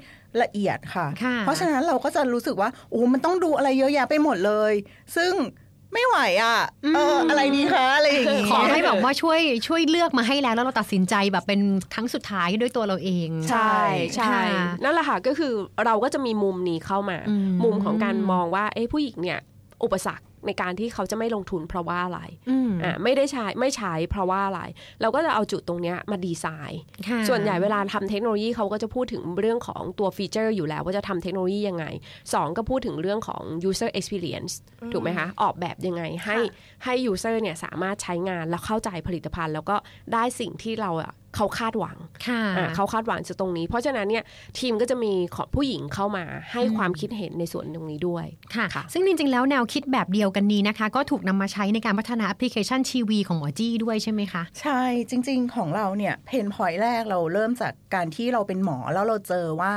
[0.43, 4.73] ละเอียดค่ะค่ะ เพราะฉะนั้นเราก็จะรู้สึกว่าโอ้มันต้องดูอะไรเยอะแยะไปหมดเลย
[5.17, 5.33] ซึ่ง
[5.97, 6.59] ไม่ไหวอะ
[6.95, 11.61] เอออะไรดีคะอะไรอย่างงี้ขอให้แบบว่าช่วยช่วยเลือกมาให้แล้วแล้วเราตัดสินใจแบบเป็น
[11.95, 13.77] ครั้งสุดท้ายด้วยตัวเราเอง ใช่
[14.17, 15.53] ใช่ค่ะนั่นแหละค่ะก็คือ
[15.85, 19.39] เราก็จะมีมุมนี้เข้ามาอืมมุมของการมองว่าเอ้ผู้หญิงเนี่ย
[19.85, 24.61] อุปสรรค ในการที่เขาจะไม่ลงทุนเพราะว่าอะไรอืมอ่าไม่ได้ใช้ไม่ใช้เพราะว่าอะไร
[25.01, 31.85] เราก็จะเอาจุดตรงเนี้ยมาดีไซน์ค่ะส่วนใหญ่เวลาทำเทคโนโลยีเขาก็จะพูดถึงเรื่องของตัวฟีเจอร์อยู่แล้วว่าจะทำเทคโนโลยียังไง
[32.35, 34.53] สองก็พูดถึงเรื่องของ user experience
[34.93, 36.37] ถูกไหมคะออกแบบยังไงให้
[36.85, 39.77] ให้ user เนี่ยสามารถใช้งานแล้วเข้าใจผลิตภัณฑ์ แล้วก็
[40.13, 44.25] ได้สิ่งที่เราอะเขาคาดหวังค่ะอ่าเขาคาดหวังจากตรงนี้ เพราะฉะนั้นเนี่ย
[44.59, 59.75] ทีมก็จะมีของผู้หญิงเข้ามาให้ความคิดเห็นในส่วนตรงนี้ด้วยค่ะค่ะซึ่งจริงๆ แล้วแนวคิดแบบเดียวกันนี้นะคะ ก็ถูกนำมาใช้ในการพัฒนาแอปพลิเคชันชีวีของหมอจี้ด้วยใช่ไหมคะ ใช่จริง ๆ ของเราเนี่ย pain point แรกเราเริ่มจากการที่เราเป็นหมอแล้วเราเจอว่า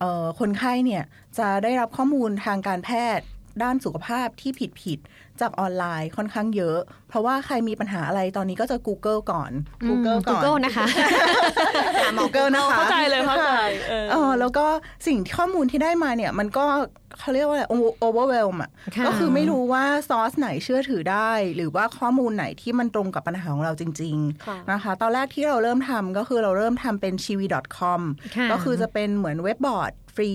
[0.00, 1.02] เอ่อคนไข้เนี่ย
[1.38, 3.26] จะได้รับข้อมูลทางการแพทย์
[3.62, 9.50] ด้านสุขภาพที่ผิดผิดๆจากออนไลน์ค่อนข้างเยอะ เพราะว่าใครมีปัญหาอะไรตอนนี้ก็จะ Google ก่อน
[9.88, 10.86] Google ก่อน Google นะคะ
[12.02, 13.52] หา Google นะคะเข้าใจเลยเข้าใจ
[13.88, 14.66] เออเออแล้วก็
[15.06, 16.66] สิ่งที่ข้อมูลที่ได้มาเนี่ย มันก็
[17.18, 17.64] เขาเรียกว่าอะไร
[18.00, 28.00] โอเวอร์เวลมอะค่ะก็คือไม่รู้ว่าซอสไหนเชื่อถือได้ หรือว่าข้อมูลไหนที่มันตรงกับปัญหาของเราจริงค่ะๆนะคะ ตอนแรกที่เราเริ่มทำก็คือเราเริ่มทำเป็น chivi.com
[28.36, 30.32] ค่ะก็คือจะเป็นเหมือนเว็บบอร์ดฟรี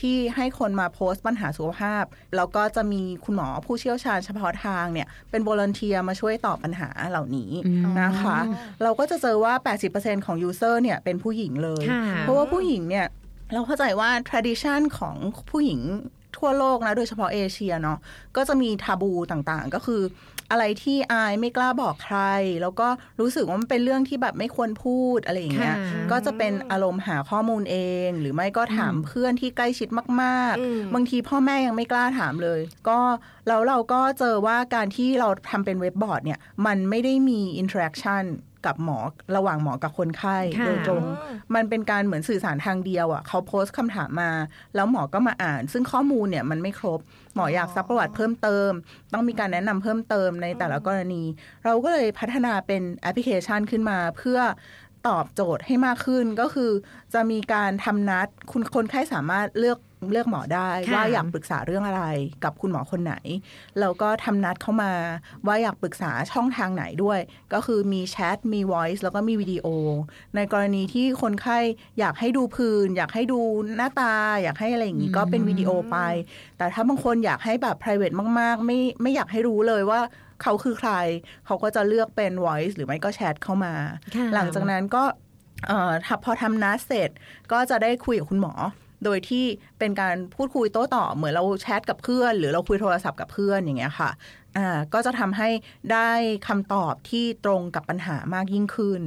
[0.00, 2.04] ที่ให้คนมาโพสต์ปัญหาสุขภาพ
[2.36, 7.52] แล้วก็จะมีคุณหมอผู้เชี่ยวชาญเฉพาะทางเนี่ย เป็นวอล n เทียมาช่วยตอบปัญหาเหล่านี้
[8.02, 8.38] นะคะ
[8.82, 9.54] เราก็จะเจอว่า
[9.90, 13.06] 80%ของ user เนี่ยเป็นผู้หญิงเลยค่ะเพราะว่าผู้หญิงเนี่ย
[13.52, 15.16] เราเข้าใจว่า tradition ของ
[15.50, 15.80] ผู้หญิง
[16.36, 17.98] ทั่วโลกนะ โดยเฉพาะเอเชียเนาะ
[18.36, 20.02] ก็จะมี taboo ต่างๆ ก็คือ
[20.50, 22.18] อะไรที่อายไม่กล้าบอกใคร
[22.62, 22.88] แล้วก็
[23.20, 29.88] รู้สึกว่ามันเป็นเรื่องที่แบบไม่ควรพูดอะไรอย่างเงี้ยค่ะก็จะเป็นอารมณ์หาข้อมูลเอง หรือไม่ก็ถามเพื่อนที่ใกล้ชิด
[30.22, 32.98] มากอืมๆบางทีพ่อแม่ยังไม่กล้าถามเลย ก็
[33.48, 38.24] แล้วเราก็เจอว่าการที่เราทำเป็นเว็บบอร์ดเนี่ย มันไม่ได้มี interaction
[38.66, 38.98] กับหมอ
[39.36, 41.04] ระหว่างหมอกับคนไข้ค่ะโดยตรง
[41.54, 44.30] มันเป็นการเหมือนสื่อสารทางเดียวอะเขาโพสต์คำถามมา
[44.74, 47.00] แล้วหมอก็มาอ่าน ซึ่งข้อมูลเนี่ยมันไม่ครบ
[47.34, 48.70] หมออยากซักประวัติเพิ่มเติม
[49.12, 51.22] ต้องมีการแนะนำเพิ่มเติมในแต่ละกรณี
[51.64, 54.40] เราก็เลยพัฒนาเป็นแอปพลิเคชันขึ้นมาเพื่อ
[55.08, 56.70] ตอบโจทย์ให้มากขึ้นก็คือ
[57.14, 59.78] จะมีการทำนัดคุณคนไข้สามารถเลือก
[60.10, 62.04] เลือกหมอได้ค่ะว่าอยากปรึกษาเรื่องอะไร
[62.44, 63.14] กับคุณหมอคนไหน
[63.80, 64.92] แล้วก็ทำนัดเข้ามา
[65.46, 67.18] ว่าอยากปรึกษาช่องทางไหนด้วย
[67.52, 69.66] ก็คือมีแชทมี voice แล้วก็มีวิดีโอ
[70.36, 71.58] ในกรณีที่คนไข้
[71.98, 73.40] อยากให้ดูพื้น อยากให้ดู
[73.76, 75.96] หน้าตา อยากให้อะไรอย่างนี้ก็เป็นวิดีโอไป
[76.58, 80.00] แต่ถ้าบางคนอยากให้แบบ private มาก ๆ ไม่ไม่อยากให้รู้เลยว่า
[80.42, 80.92] เขาคือใคร
[81.46, 83.74] เขาก็จะเลือกเป็น voice หรือไม่ก็แชทเข้ามา
[84.16, 85.04] ค่ะหลังจากนั้นก็
[85.68, 87.10] เอ่อถ้าพอทำนัดเสร็จ
[87.52, 88.54] ก็จะได้คุยกับคุณหมอ
[89.04, 89.44] โดยที่
[89.78, 94.10] เป็นการพูดคุยโต้ตอบเหมือนเราแชทกับเพื่อน หรือเราคุยโทรศัพท์กับเพื่อนอย่างเงี้ยค่ะ
[94.58, 95.48] อ่าก็จะทำให้
[95.92, 96.10] ได้
[96.48, 99.02] คำตอบที่ตรงกับปัญหามากยิ่งขึ้น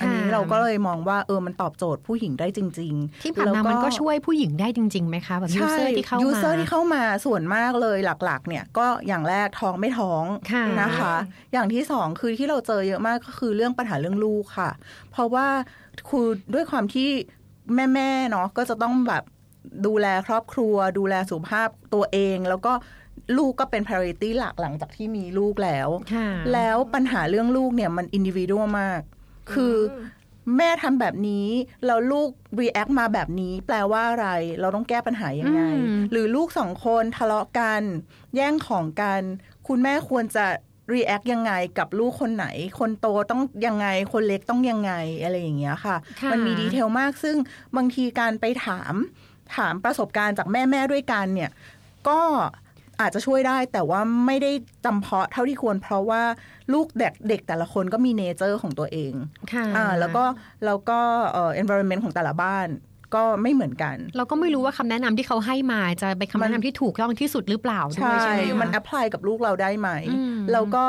[0.00, 11.14] อันนี้เราก็เลยมองว่าเออมันตอบโจทย์ผู้หญิงได้จริง ๆ ที่ผ่านมามันก็ช่วยผู้หญิงได้จริงๆไหมคะแบบ user ที่เข้ามา user ที่เข้ามาส่วนมากเลยหลักๆ เนี่ยก็อย่างแรกท้องไม่ท้องค่ะนะคะ
[11.52, 14.70] อย่างที่สองคือที่เราเจอเยอะมากก็คือเรื่องปัญหาเรื่องลูกค่ะ
[15.10, 15.46] เพราะว่า
[16.08, 17.08] คือด้วยความที่
[17.94, 19.24] แม่ๆเนาะก็จะต้องแบบ
[19.86, 22.72] ดูแลครอบครัว ดูแลสุขภาพตัวเอง แล้วก็
[23.38, 29.00] ลูกก็เป็น priority หลักหลังจากที่มีลูกแล้วค่ะแล้วปัญหาเรื่องลูกเนี่ยมันอินดิวิ a l มาก
[29.52, 29.76] คือ
[30.56, 31.48] แม่ทำแบบนี้
[31.86, 32.28] แล้วลูก
[32.60, 34.28] react มาแบบนี้ แปลว่าอะไร
[34.60, 37.82] เราต้องแก้ปัญหายังไงอืมหรือลูกสองคนทะเลาะกัน
[38.36, 39.22] แย่งของกัน
[39.68, 40.46] คุณแม่ควรจะ
[40.94, 42.46] react ยังไงกับลูกคนไหน
[42.78, 47.36] คนโตต้องยังไง คนเล็กต้องยังไง อะไรอย่างเงี้ยค่ะค่ะมันมี detail มากซึ่ง
[47.76, 48.94] บางทีการไปถาม
[49.56, 51.50] ถามประสบการณ์จากแม่แม่ๆด้วยกันเนี่ย
[52.08, 52.20] ก็
[53.00, 54.52] อาจจะช่วยได้แต่ว่าไม่ได้
[54.84, 56.22] จำเพาะเท่าที่ควร เพราะว่า
[56.72, 59.12] ลูกเด็กเด็กแต่ละคนก็มีเนเจอร์ของตัวเอง
[59.52, 60.24] ค่ะอ่าแล้วก็
[60.64, 60.98] แล้วก็
[61.32, 62.68] เอ่อ environment ของแต่ละบ้าน
[63.14, 70.84] ก็ไม่เหมือนกัน เราก็ไม่รู้ว่าคำแนะนำที่เขาให้มาจะเป็นคำแนะนำที่ถูกต้องที่สุดหรือเปล่าด้วยใช่ใช่ไหมคะมัน apply กับลูกเราได้ไหมอืมแล้วก็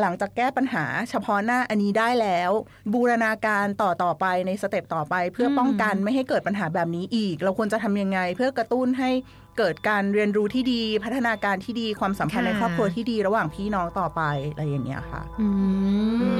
[0.00, 2.50] หลังจากแก้ปัญหา เฉพาะหน้าอันนี้ได้แล้ว
[2.92, 9.10] บูรณาการต่อต่อไปในสเต็ปต่อไป เพื่อป้องกันไม่ให้เกิดปัญหาแบบนี้อีก เราควรจะทำยังไง เพื่อกระตุ้นให้
[9.58, 15.48] เกิดการเรียนรู้ที่ดีพัฒนาการที่ดีความสัมพันธ์ในครอบครัวที่ดีระหว่างพี่น้องต่อไปอะไรอย่างเงี้ยค่ะ อื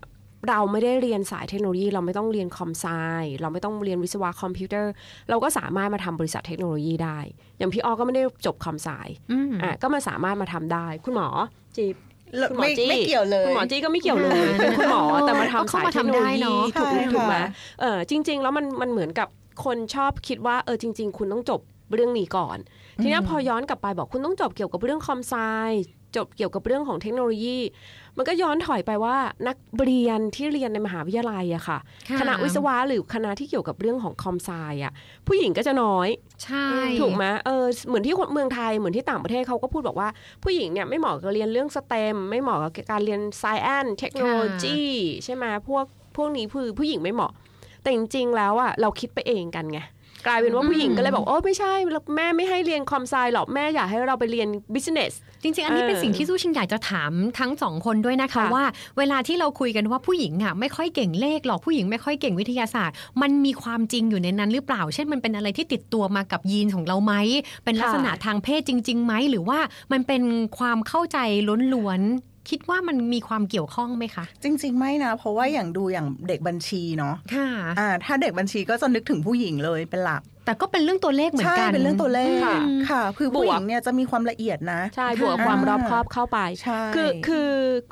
[0.49, 2.87] เราไม่ได้เรียนสายเทคโนโลยี เราไม่ต้องเรียน com sci
[3.41, 4.93] เราไม่ต้องเรียนวิศวะคอมพิวเตอร์
[5.31, 7.19] เราก็สามารถมาทำบริษัทเทคโนโลยีได้
[7.59, 8.89] อย่างพี่อ้อก็ไม่ได้จบ com sci
[9.33, 11.29] อืมอะก็มาสามารถมาทำได้ คุณหมอ
[11.77, 11.97] จีบ
[12.51, 16.41] คุณหมอไม่จี้ไม่เกี่ยวเลยคุณหมอจี้ก็ไม่เกี่ยวเลยเป็นคุณหมอแต่มาทำสายเทคโนโลยี
[16.77, 19.29] ก็ถูกเข้ามาทำได้เนอะถูกไหมใช่ค่ะเออจริง ๆ แล้วมันมันเหมือนกับ
[19.65, 21.61] คนชอบคิดว่าเออจริง ๆ คุณต้องจบ
[21.95, 22.59] เรื่องนี้ก่อน
[23.03, 25.35] ทีนี้พอย้อนกลับไปบอกคุณต้องจบเกี่ยวกับเรื่องคอมไซ
[26.17, 27.59] จบเกี่ยวกับเรื่องของเทคโนโลยี
[28.17, 29.17] มันก็ย้อนถอยไปว่า
[29.49, 34.51] นักเรียนที่เรียนในมหาวิทยาลัยอะค่ะค่ะคณะวิศวะหรือคณะที่เกี่ยวกับเรื่องของคอมไซ
[34.85, 34.93] อะ
[35.27, 36.09] ผู้หญิงก็จะน้อย
[36.45, 36.67] ใช่
[37.01, 40.09] ถูกไหมเออเหมือนที่คนเมืองไทยเหมือนที่ต่างประเทศเขาก็พูดบอกว่า
[40.45, 44.83] ผู้หญิงเนี่ยไม่เหมาะกับเรียนเรื่องสเต็มไม่เหมาะกับการเรียน science เทคโนโลยี
[45.25, 45.85] ใช่ไหมพวก
[46.17, 47.33] พวกนี้คือผู้หญิงไม่เหมาะ
[47.83, 49.81] แต่จริงๆแล้วอะเราคิดไปเองกันไง
[50.27, 51.73] กลายเป็นว่าผู้หญิงก็เลยบอกโอ้ไม่ใช่
[52.17, 55.13] แม่ไม่ให้เรียนคอมไซหรอกแม่อยากให้เราไปเรียน business
[55.43, 58.65] จริง ๆ อันนี้เป็นเออสิ่งที่สู้ชิงอยากจะถามทั้งสองคนด้วยนะคะค่ะว่า
[58.99, 67.15] เวลาที่เราคุยกันว่าผู้หญิงอะไม่ค่อยเก่งเลขหรอกผู้หญิงไม่ค่อยเก่งวิทยาศาสตร์ มันมีความจริงอยู่ในนั้นหรือเปล่า เช่นมันเป็นอะไรที่ติดตัวมากับยีนของเราไหม
[67.65, 69.59] เป็นลักษณะทางเพศจริงๆไหมหรือว่า
[69.93, 70.23] มันเป็น
[70.59, 71.19] ความเข้าใจ
[71.75, 82.59] ล้วนๆ คิดว่ามันมีความเกี่ยวข้องไหมคะ จริง ๆ ไม่นะ เพราะว่าอย่างดูอย่างเด็กบัญชีเนาะค่ะอ่าถ้าเด็กบัญชีก็จะนึกถึงผู้หญิงเลยเป็นหลัก แต่ก็เป็นเรื่องตัวเลขเหมือนใช่กันเป็นเรื่องตัวเลขค่ะ
[82.91, 87.51] ค่ะคือบวกผู้หญิงเนี่ยจะมีความละเอียดนะใช่บวกความรอบคอบเข้าไปใช่คือคือ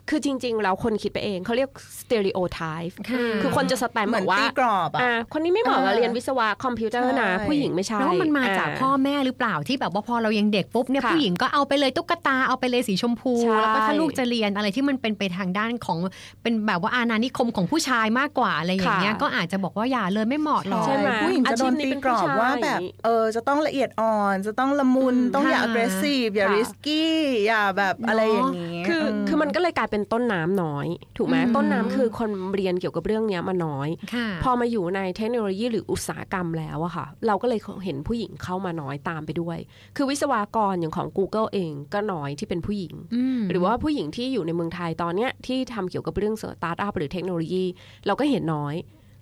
[0.09, 15.99] คือจริงๆแล้วคนคิดไปเองเขาเรียก stereotype ค่ะคือคนจะสแตมป์เหมืบอนอกว่าตีกรอบอะอ่าคนนี้ไม่เหมาะกับอ่าเรียนวิศวะคอมพิวเตอร์นะใช่ผู้หญิงไม่ใช่แล้วมันมาจากพ่อแม่หรือเปล่าที่แบบว่าพอเรายังเด็กปุ๊บเนี่ยค่ะผู้หญิงก็เอาไปเลยตุ๊กตาเอาไปเลยสีชมพูใช่แล้วก็ถ้าลูกจะเรียนอะไรที่มันเป็นไปทางด้านของ
[16.43, 27.05] เป็นแบบว่าอาณานิคมของผู้ชายมากกว่าอะไรอย่างเงี้ยค่ะก็อาจจะบอกว่าอย่าเลยไม่เหมาะหรอกใช่ไหมผู้หญิงจะโดนอาชีพนี้ตีเป็นกรอบผู้ชายว่าแบบเออจะต้องละเอียดอ่อน จะต้องละมุนอืมต้องอย่าค่ะ aggressive อย่าค่ะ risky
[27.47, 39.59] อย่าแบบอะไรอย่างนี้คืออมคือมันก็เลยกลายเป็นต้นน้ำน้อย ถูกไหมอืมต้นน้ำคือคนเรียนเกี่ยวกับเรื่องเนี้ยมาน้อยค่ะพอมาอยู่ในเทคโนโลยีหรืออุตสาหกรรมแล้วอะค่ะ เราก็เลยเห็นผู้หญิงเข้ามาน้อยตามไปด้วย
[39.97, 42.95] คือวิศวกรอย่างของ Google เองก็น้อยที่เป็นผู้หญิง
[43.39, 47.65] มหรือว่าผู้หญิงที่อยู่ในเมืองไทยตอนเนี้ยที่ทำเกี่ยวกับเรื่องสตาร์ทอัพหรือเทคโนโลยี
[48.07, 48.75] เราก็เห็นน้อย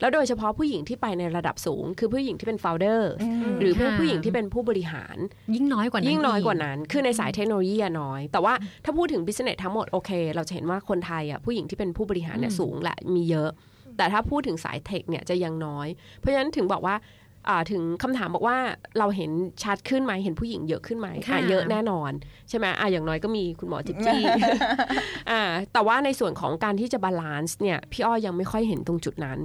[0.04, 3.02] แล้วโดยเฉพาะผู้หญิงที่ไปในระดับสูง คือผู้หญิงที่เป็น founder
[3.60, 5.16] หรือผู้ค่ะผู้หญิงที่เป็นผู้บริหาร
[5.54, 13.50] ยิ่งน้อยกว่านั้นยิ่งน้อยกว่าอีนั้น คือในสายเทคโนโลยีอะน้อย แต่ว่าถ้าพูดถึง business ทั้งหมดโอเค เราจะเห็นว่าคนไทยอะผู้หญิงที่เป็นผู้บริหารเนี่ยสูงแหละมีเยอะ
[13.96, 15.88] แต่ถ้าพูดถึงสายเทคเนี่ยจะยังน้อย
[16.18, 17.23] เพราะฉะนั้นถึงบอกว่าอ่า
[17.70, 18.56] ถึงคำถามบอกว่า
[18.98, 19.30] เราเห็น
[19.64, 22.12] ชัดขึ้นไหมเห็นผู้หญิงเยอะขึ้นไหมค่ะอะเยอะแน่นอน
[22.48, 24.22] ใช่ไหมอะอย่างน้อยก็มีคุณหมอจิ๊บจี้
[25.30, 29.38] อ่าแต่ว่าในส่วนของการที่จะ balance เนี่ยพี่อ้อยังไม่ค่อยเห็นตรงจุดนั้น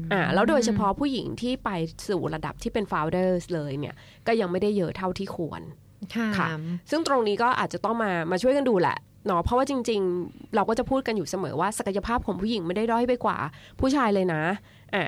[0.00, 1.70] มอ่าแล้วโดยเฉพาะผู้หญิงที่ไป
[2.08, 3.94] สู่ระดับที่เป็น founders เลยเนี่ย
[4.26, 5.62] ก็ยังไม่ได้เยอะเท่าที่ควร
[6.14, 6.48] ค่ะค่ะ
[6.90, 13.38] ซึ่งตรงนี้ก็อาจจะต้องมามาช่วยกันดูแหละเนาะเพราะว่าจริง ๆ เราก็จะพูดกันอยู่เสมอว่าศักยภาพของผู้หญิงไม่ได้ด้อยไปกว่า
[13.80, 14.42] ผู้ชายเลยนะ
[14.94, 15.02] อ่า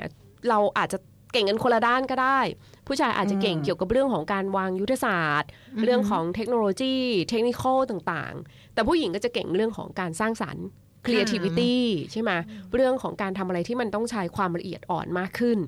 [0.49, 0.97] เราอาจจะ
[1.33, 2.39] เก่งกันคนละด้านก็ได้
[2.87, 5.49] ผู้ชายอาจจะเก่งเกี่ยวกับเรื่องของการวางยุทธศาสตร์
[5.83, 6.95] เรื่องของเทคโนโลยี
[7.29, 10.65] เทคนิคต่างๆ แต่ผู้หญิงก็จะเก่งเรื่องของการสร้างสรรค์
[11.05, 11.73] creativity
[12.11, 12.31] ใช่ไหม
[12.75, 15.59] เรื่องของการทำอะไรที่มันต้องใช้ความละเอียดอ่อนมากขึ้น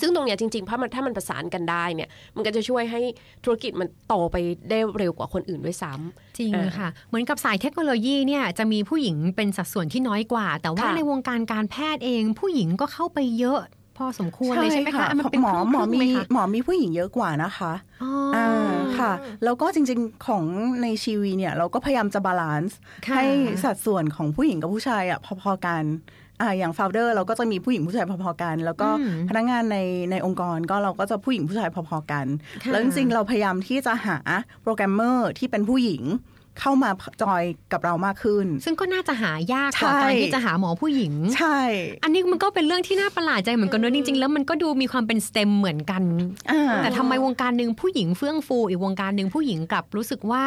[0.00, 3.00] ซึ่งตรงเนี้ยจริงๆถ้ามันถ้ามันประสานกันได้เนี่ย มันก็จะช่วยให้
[3.44, 4.36] ธุรกิจมันโตไป
[4.70, 13.60] ได้เร็วกว่าคนอื่นด้วยซ้ำจริงอ่าค่ะ เหมือนกับสายเทคโนโลยีเนี่ยจะมีผู้หญิงเป็นสัดส่วนที่น้อยกว่า แต่ว่าค่ะในวงการการแพทย์เอง ผู้หญิงก็เข้าไปเยอะ
[13.98, 18.48] พอสมควรเลยใช่ไหมคะมันเป็นหมอหมอครึ่งๆมีไหมคะหมอมีผู้หญิงเยอะกว่านะคะอ๋ออ่า
[18.98, 19.12] ค่ะ
[19.44, 20.44] แล้วก็จริงๆของ
[20.82, 23.24] ในชีวีเนี่ย เราก็พยายามจะ balance ค่ะให้
[23.64, 25.84] สัดส่วนของผู้หญิงกับผู้ชายอะพอๆกัน
[26.40, 29.78] อ่าอย่าง founder เราก็จะมีผู้หญิงผู้ชายพอๆกัน แล้วก็อืมพนักงานใน
[30.10, 32.26] ในองค์กรก็เราก็จะผู้หญิงผู้ชายพอๆกัน
[32.62, 34.16] ค่ะแล้วจริงๆเราพยายามที่จะหา
[34.62, 36.02] โปรแกรมเมอร์ที่เป็นผู้หญิง
[36.60, 36.90] เข้ามา
[37.22, 37.42] จอย
[37.72, 41.58] กับเรามากขึ้น ซึ่งก็น่าจะหายากกว่าใช่การที่จะหาหมอผู้หญิง ใช่
[42.04, 46.02] อันนี้มันก็เป็นเรื่องที่น่าประหลาดใจเหมือนกันเนอะจริง ๆ แล้วมันก็ดูมีความเป็นสเต็มเหมือนกัน
[46.50, 50.42] อ่าแต่ทำไมวงการหนึ่งผู้หญิงเฟื่องฟูอีกวงการหนึ่งผู้หญิงกลับรู้สึกว่า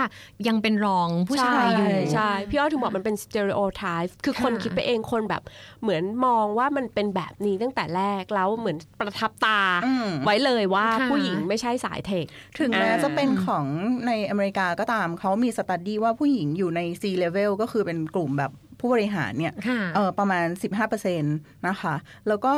[0.48, 5.42] ยังเป็นรองผู้ชายอยู่ใช่ใช่พี่อ้อยถึงบอกมันเป็น stereotype คือคนค่ะคิดไปเองคนแบบ
[5.82, 12.26] เหมือนมองว่ามันเป็นแบบนี้ตั้งแต่แรกแล้วเหมือนประทับตาอืมไว้เลยว่าค่ะผู้หญิงไม่ใช่สายเทค
[12.60, 13.66] ถึงแม้อ่าจะเป็นของ
[14.08, 20.46] ในอเมริกาก็ตามเขามีสตัดดี้ว่าผู้หญิงอยู่ใน C level ก็คือเป็นกลุ่มแบบผู้บริหารเนี่ยค่ะเออประมาณ
[20.88, 21.96] 15%นะคะ
[22.28, 22.54] แล้วก็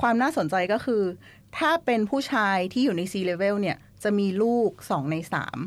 [0.00, 1.02] ความน่าสนใจก็คือ
[1.58, 5.16] ถ้าเป็นผู้ชายที่อยู่ใน C level เนี่ยจะมีลูก 2 ใน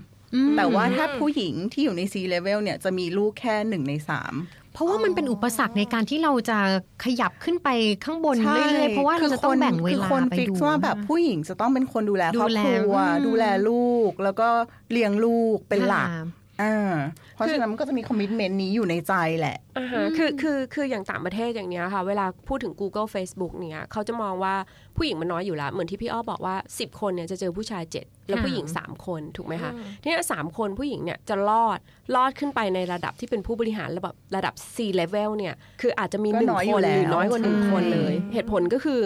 [0.04, 6.60] 3 แต่ว่าถ้าผู้หญิงที่อยู่ใน C level เนี่ยจะมีลูกแค่ 1 ใน3เพราะว่ามันเป็นอุปสรรคในการที่เราจะ
[7.06, 7.70] ขยับขึ้นไป
[8.06, 14.50] ข้างบนเรื่อยๆเพราะว่าเราจะต้องแบ่งเวคือลาคนไปฟิกดูซ์ว่าแบบผู้หญิงจะต้องเป็นคนดูแลครอบดูแลครัวอืมดูแลลูก แล้วก็
[14.92, 16.26] เลี้ยงลูกเป็นหลักค่ะ
[16.62, 16.96] อ่า
[17.36, 24.56] เพราะฉะนั้นมันก็จะมีคอมมิชเมนต์นี้อยู่ในใจแหละอ่าฮะคือคือคืออย่างต่างประเทศอย่างเนี้ยค่ะ เวลาพูดถึง Google Facebook เนี่ยเขาจะมองว่า
[24.98, 31.80] ผู้หญิงมันน้อยอยู่แล้ว เหมือนที่พี่อ้อบอกว่า 10 คนเนี่ยจะเจอผู้ชาย 7 แล้วค่ะผู้หญิง 3 คนถูกไหมคะทีนี้สามคนผู้หญิงเนี่ยจะรอด
[32.16, 39.00] รอดขึ้นไปในระดับที่เป็นผู้บริหารระดับระดับ C level เนี่ยคืออาจจะมีก็หนึ่งน้อยอคยู่นหรือแล้วน้อยกว่าหนึ่งใช่คนเลย เหตุผลก็คือ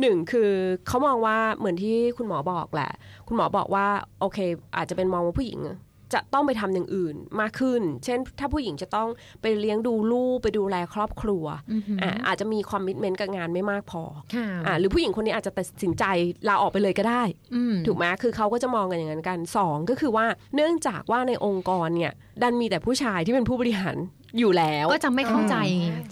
[0.00, 0.50] หนึ่งคือ
[0.88, 2.90] เขามองว่าเหมือนที่คุณหมอบอกแหละ
[3.28, 3.86] คุณหมอบอกว่า
[4.20, 4.38] โอเค
[4.76, 5.60] อาจจะเป็นมองว่าผู้หญิง
[6.14, 9.08] จะต้องไปทำอย่างอื่นมากขึ้น เช่น ถ้าผู้หญิงจะต้อง
[9.42, 14.02] ไปเลี้ยงดูลูกไปดูแลครอบครัวอือหือออ่าอาจจะมีความมิตเมนต์กับงานไม่มากพอ
[14.34, 16.04] ค่ะอ่าหรือผู้หญิงคนนี้อาจจะตัดสินใจ
[16.48, 17.22] ลาออกไปเลยก็ได้
[17.54, 23.96] อืมถูกไหมคือเขาก็จะมองกันอย่างนั้นกันสองก็คือว่าเนื่องจากว่าในองค์กรเนี่ยดันมีแต่ผู้ชายที่เป็นผู้บริหาร
[24.38, 25.56] อยู่แล้วก็จะไม่เข้าใจ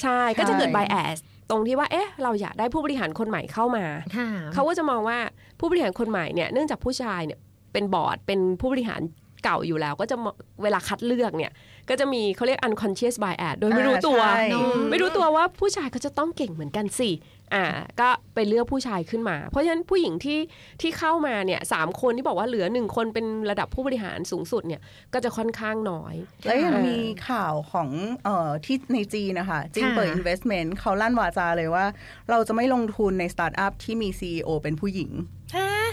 [0.02, 1.16] ใช่ก็จะเกิดใช่ bias
[1.50, 3.84] ตรงที่ว่า เอ๊ะ เราอยากได้ผู้บริหารคนใหม่เข้ามา
[4.16, 5.18] ค่ะเขาก็จะมองว่า
[5.60, 7.38] ผู้บริหารคนใหม่เนี่ย เนื่องจากผู้ชายเนี่ย
[7.72, 9.00] เป็นบอร์ด เป็นผู้บริหาร
[9.44, 11.52] เก่าอยู่แล้วก็จะมองเวลาคัดเลือกเนี่ย
[11.88, 17.10] ก็จะมีเขาเรียก unconscious bias โดยไม่รู้ตัวอ่าใช่ไม่รู้ตัวว่าผู้ชายเขาจะต้องเก่งเหมือนกันสิ
[17.54, 17.66] อ่า
[18.00, 20.38] ก็ไปเลือกผู้ชายขึ้นมา เพราะฉะนั้นผู้หญิงที่
[20.80, 24.80] ที่เข้ามาเนี่ยสามคนที่บอกว่าเหลือหนึ่งคนเป็นระดับผู้บริหารสูงสุดเนี่ย
[25.14, 27.88] ก็จะค่อนข้างน้อย แล้วยังเออมีข่าวของ
[28.24, 31.84] เอ่อที่ในจีนนะคะจีนค่ะเปิด investment เขาลั่นวาจาเลยว่า
[32.30, 35.10] เราจะไม่ลงทุนในสตาร์ทอัพที่มี CEO เป็นผู้หญิง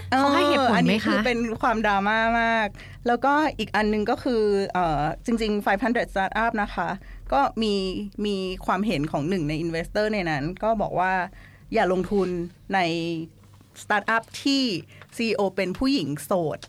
[0.09, 2.67] เขาให้เหตุผลอันไหมนี้คือคะเป็นความดราม่ามาก
[3.07, 4.41] แล้วก็อีกอันหนึงก็คือ
[4.73, 6.89] เอ่อจริง ๆ 500 startup นะคะ
[7.33, 7.73] ก็มี
[8.25, 8.35] มี
[8.65, 11.13] ความเห็นของหนึ่งใน investor ในนั้น ก็บอกว่า
[11.73, 12.27] อย่าลงทุน
[12.73, 12.79] ใน
[13.81, 14.63] สตาร์ทอัพที่
[15.15, 16.59] CEO เป็นผู้หญิงโสด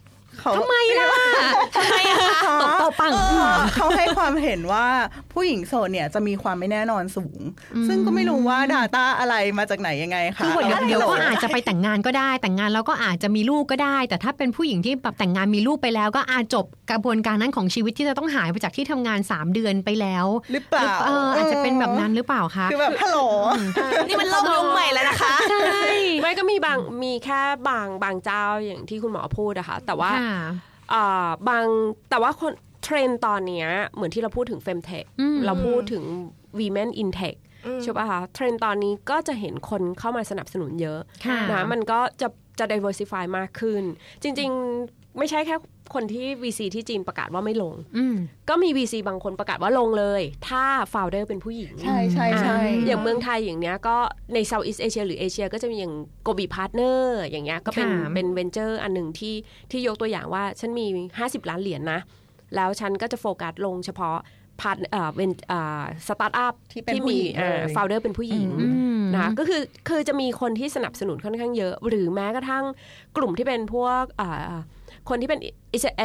[0.56, 1.08] ทำไมล่ะ
[1.76, 4.86] ทำไมอะคะตบเป่าปังเขาให้ความเห็นว่า
[5.32, 7.40] ผู้หญิงโสดเนี่ยจะมีความไม่แน่นอนสูง
[7.88, 23.18] ซึ่งก็ไม่รู้ว่า Data อะไรมาจากไหนยังไงคะคือเดี๋ยวเดี๋ยวก็อาจจะไปแต่งงานก็ได้ แต่งงานแล้วก็อาจจะมีลูกก็ได้ แต่ถ้าเป็นผู้หญิงที่แบบแต่งงานมีลูกไปแล้ว ก็อาจจบกระบวนการนั้นของชีวิตที่จะต้องหายไปจากที่ทำงาน 3 เดือนไปแล้ว หรือเปล่าเอออาจจะเป็นแบบนั้นหรือเปล่าคะคือแบบฮัลโหล
[24.08, 25.88] นี่มันโลกยุคใหม่แล้วนะคะใช่
[26.22, 30.25] ไม่ก็มีบางมีแค่บางบางเจ้าอย่างที่คุณหมอพูดอะค่ะแต่ว่าค่ะอ่า
[31.48, 31.66] บาง
[32.10, 36.04] แต่ว่าคนเทรนด์ตอนเนี้ยเหมือนที่เราพูดถึง Femtech อืมเราพูดถึง
[36.58, 37.36] Women in Tech
[37.82, 43.82] ใช่ป่ะคะเทรนด์ตอนนี้ก็จะเห็นคนเข้ามาสนับสนุนเยอะค่ะนะมันก็จะจะ diversify มากขึ้น
[44.22, 44.50] จริง
[44.84, 45.56] ๆ ไม่ใช่แค่
[45.94, 48.16] คนที่ VC ที่จีนประกาศว่าไม่ลงอืม
[48.48, 53.96] ก็มี VC บางคนประกาศว่าลงเลย ถ้า founder เป็นผู้หญิง ใช่ใช่ใช่อ่าอย่างเมืองไทยอย่างเนี้ยก็
[54.34, 55.94] ใน Southeast Asia หรือเอเชียก็จะมีอย่าง
[56.26, 59.34] Gobi Partner อย่างเงี้ยก็เป็นค่ะเป็นเวนเจอร์อันหนึ่งที่
[59.70, 60.86] ที่ยกตัวอย่างว่า ฉันมี
[61.18, 62.00] 50 ล้านเหรียญนะ
[62.56, 64.18] แล้วฉันก็จะโฟกัสลงเฉพาะ
[64.60, 68.68] part เอ่อเวนเอ่อสตาร์ทอัพที่เป็นผู้หญิงเลย founder เป็นผู้หญิงอื
[68.98, 72.64] มนะคะก็คือคือจะมีคนที่สนับสนุนค่อนข้างเยอะ หรือแม้กระทั่ง
[73.16, 74.56] กลุ่มที่เป็นพวกอ่า
[75.08, 75.40] คนที่เป็น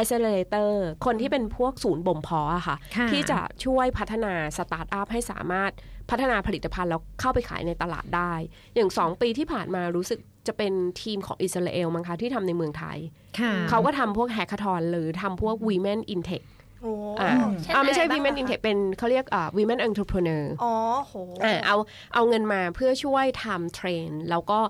[0.00, 0.70] accelerator
[1.06, 5.70] คนที่เป็นพวกศูนย์บ่มเพาะอะค่ะค่ะ ที่จะช่วยพัฒนาสตาร์ทอัพให้สามารถ
[6.10, 8.32] พัฒนาผลิตภัณฑ์แล้วเข้าไปขายในตลาดได้
[8.74, 12.98] อย่าง 2 ปีที่ผ่านมารู้สึกจะเป็นทีมของอิสราเอลมั้งคะที่ทำในเมืองไทย
[13.40, 16.44] ค่ะเขาก็ทำพวกแฮก a ทอนหรือทำพวก Women in Tech
[16.82, 17.30] โอ้อ่า
[17.62, 21.76] เช่นอ่าไม่ใช่อะไรบ้าง Women in อะคะ Tech เป็นเขาเรียกอ่า Women Entrepreneur อ๋อโหอ่าเอา
[22.14, 24.60] เอาเงินมาเพื่อช่วยทำ train แล้วก็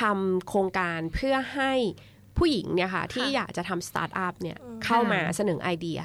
[0.00, 1.72] ทำโครงการเพื่อให้
[2.38, 6.00] ผู้หญิงเนี่ยค่ะที่อยากจะทำสตาร์ทอัพเนี่ยเข้ามาเสนอไอเดีย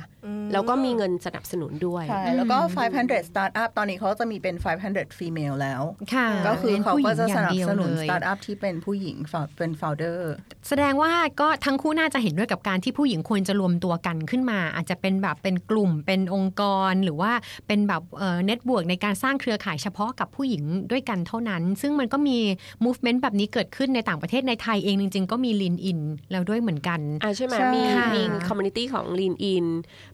[0.53, 2.57] แล้วก็มีเงินสนับสนุนด้วย ใช่ แล้วก็
[2.93, 4.55] 500 startup ตอนนี้เขาจะมีเป็น
[4.87, 5.81] 500 female แล้ว
[6.13, 9.17] ค่ะก็คือเขาก็จะสนับสนุนเป็ผู้หญิงอย่างเดียวเลย startup ที่เป็นผู้หญิง
[9.57, 10.19] เป็น founder
[10.67, 17.31] แสดงว่อ่าก็ทั้งคู่น่าจะเห็นด้วยกับการที่ผู้หญิงควรจะรวมตัวกันขึ้นมา อาจจะเป็นแบบเป็นกลุ่มเป็นองค์กร หรือว่า
[17.67, 22.37] เป็นแบบเอ่อ network ในการสร้างเครือข่ายเฉพาะกับผู้หญิงด้วยกันเท่านั้น ซึ่งมันก็มี
[22.85, 25.99] movement แบบนี้เกิดขึ้นในต่างประเทศในไทยเองจริง ๆ ก็มี Lean In
[26.31, 29.65] แล้วด้วยเหมือนกันอ่าใช่ไหมใช่มีค่ะมี community ของ Lean In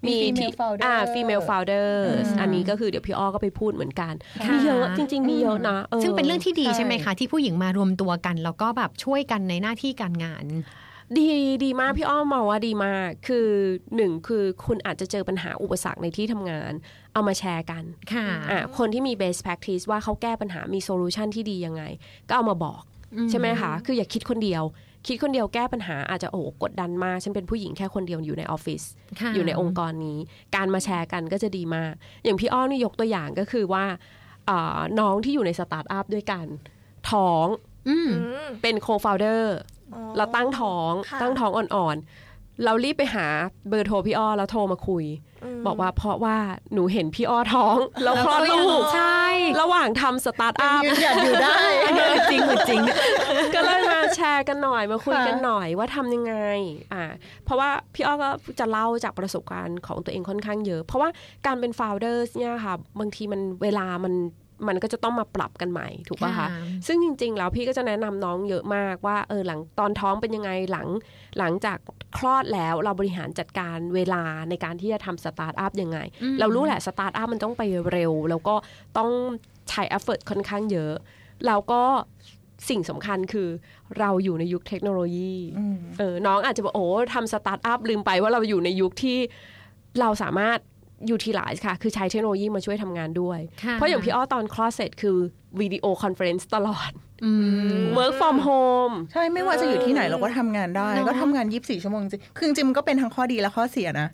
[0.08, 4.14] มี female founder อ่า female founders อืมอันนี้ก็คือเดี๋ยวพี่อ้อก็ไปพูดเหมือนกัน
[4.46, 10.46] ค่ะมีเยอะจริง ๆ มีเยอะนะซึ่งเป็นเรื่องที่ดีใช่ใช่ไหมคะ ที่ผู้หญิงมารวมตัวกัน แล้วก็แบบช่วยกันในหน้าที่การงาน
[11.18, 11.28] ดี
[11.64, 13.48] ดีมากพี่อ้อมมองว่าดีมาก คือ
[13.96, 16.72] หนึ่งคือคุณอาจจะเจอปัญหาอุปสรรคในที่ทำงาน
[17.14, 17.84] เอามาแชร์กัน
[18.14, 21.84] ค่ะอะคนที่มี best practice ว่าเขาแก้ปัญหามี solution ที่ดียังไง
[22.30, 22.82] ก็เอามาบอก
[23.30, 24.64] ใช่ไหมคะ คืออย่าคิดคนเดียว
[25.08, 28.82] คิดคนเดียวแก้ปัญหาอาจจะโอ้โหกดดันมาก ฉันเป็นผู้หญิงแค่คนเดียวอยู่ในออฟฟิศ
[29.22, 30.18] ค่ะอยู่ในองค์กรนี้
[30.56, 33.86] การมาแชร์กันก็จะดีมาก อย่างพี่อ้อมนี่ยกตัวอย่างก็คือว่า
[34.50, 36.46] อ่าน้องที่อยู่ในสตาร์ทอัพด้วยกัน
[37.12, 37.46] ท้อง
[37.90, 38.10] อืม
[38.62, 39.58] เป็นโคฟ o เดอร์
[40.18, 43.28] เราตั้งท้องค่ะตั้งท้องอ่อนๆ เรารีบไปหา
[43.70, 45.06] เบอร์โทรพี่อ้อแล้วโทรมาคุย
[45.66, 46.38] บอกว่าเพราะว่า
[46.74, 49.26] หนูเห็นพี่อ้อท้อง แล้วคลอดลูกใช่
[49.62, 51.60] ระหว่างทำสตาร์ทอัพยืนหยัดอยู่ได้
[52.32, 52.82] จริงเหมือนจริง
[53.56, 56.36] ก็เลยมาแชร์กันหน่อยมาคุยกันค่ะหน่อยว่าทำยังไง
[56.94, 57.04] อ่า
[57.46, 61.10] เพราะว่าพี่อ้อก็จะเล่าจากประสบการณ์ของตัวเองค่อนข้างเยอะ เพราะว่า
[61.46, 64.14] การเป็น founders เนี่ยค่ะบางทีมันเวลามัน
[64.68, 66.48] มันก็จะต้องมาปรับกันใหม่ถูกป่ะคะค่ะ
[66.88, 70.88] ซึ่งจริง ๆ แล้วพี่ก็จะแนะนำน้องเยอะมากว่าเออหลังตอนท้องเป็นยังไงหลัง
[71.40, 71.78] หลังจาก
[72.18, 78.56] คลอดแล้วเราบริหารจัดการเวลาในการที่จะทำสตาร์ทอัพยังไงอืมเรารู้แหละสตาร์ทอัพมันต้องไปเร็ว แล้วก็
[78.98, 79.10] ต้อง
[79.70, 80.94] ใช้ effort ค่อนข้างเยอะ
[81.46, 81.82] แล้วก็
[82.70, 83.50] สิ่งสำคัญคือ
[84.00, 85.36] เราอยู่ในยุคเทคโนโลยี
[86.00, 89.18] เออน้องอาจจะบอกโอ้ทำสตาร์ทอัพลืมไปว่าเราอยู่ในยุคที่
[90.00, 90.58] เราสามารถ
[91.16, 95.18] utilize ค่ะ คือใช้เทคโนโลยีมาช่วยทำงานด้วยค่ะเพราะอย่างพี่อ้อตอนคลอดเสร็จคือ
[95.60, 96.92] video conference ตลอด
[97.24, 97.32] อื
[97.82, 104.10] ม work from home ใช่ ไม่ว่าจะอยู่ที่ไหนเราก็ทำงานได้เนอะก็ทำงาน 24 ชั่วโมงจริงคือจริงๆมันก็เป็นทั้งข้อดีและข้อเสียนะ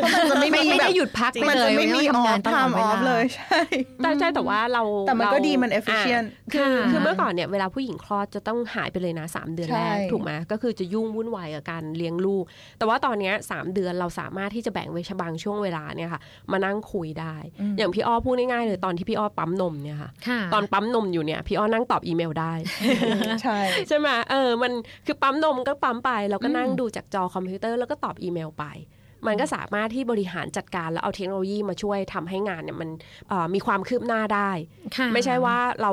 [0.00, 3.60] เพราะมันจะไม่ไม่มีไม่แบได้บหยุดพักไปมันเลจะยไม่มีอทำองานฟตลอดทำเวออลาฟเลยใช่
[4.02, 12.44] แต่ใช่แต่ว่าเราแต่มันก็เราดีมัน efficient อะคือค่ะคือเมื่อก่อนเนี่ยเวลาผู้หญิงคลอดจะต้องหายไปเลยนะ 3 เดือนใช่แรกถูกไหมก็คือจะยุ่งวุ่นวายกับการเลี้ยงลูก
[12.78, 16.20] แต่ว่าตอนเนี้ยสามเดือนเราสามารถที่จะแบ่งไว้บางช่วงเวลาเนี่ยค่ะ
[16.52, 17.34] มานั่งคุยได้
[17.78, 22.52] อย่างพี่อ้อพูดง่ายๆเลยตอนที่พี่อ้อปั๊มนมเนี่ยค่ะค่ะตอนปั๊มนมอยู่เนี่ยพี่อ้อนั่งตอบอีเมลได้
[23.42, 23.58] ใช่
[23.88, 24.72] ใช่ไหมเออมัน
[25.06, 28.64] คือปั๊มนมก็ปั๊มไปแล้วก็นั่งดูจากจอคอมพิวเตอร์แล้วก็ตอบอีเมลไป
[29.26, 32.90] มันก็สามารถที่บริหารจัดการแล้วเอาเทคโนโลยีมาช่วยทำให้งานเนี่ยมัน
[33.28, 34.50] เอ่อมีความคืบหน้าได้
[34.96, 35.92] ค่ะไม่ใช่ว่าเรา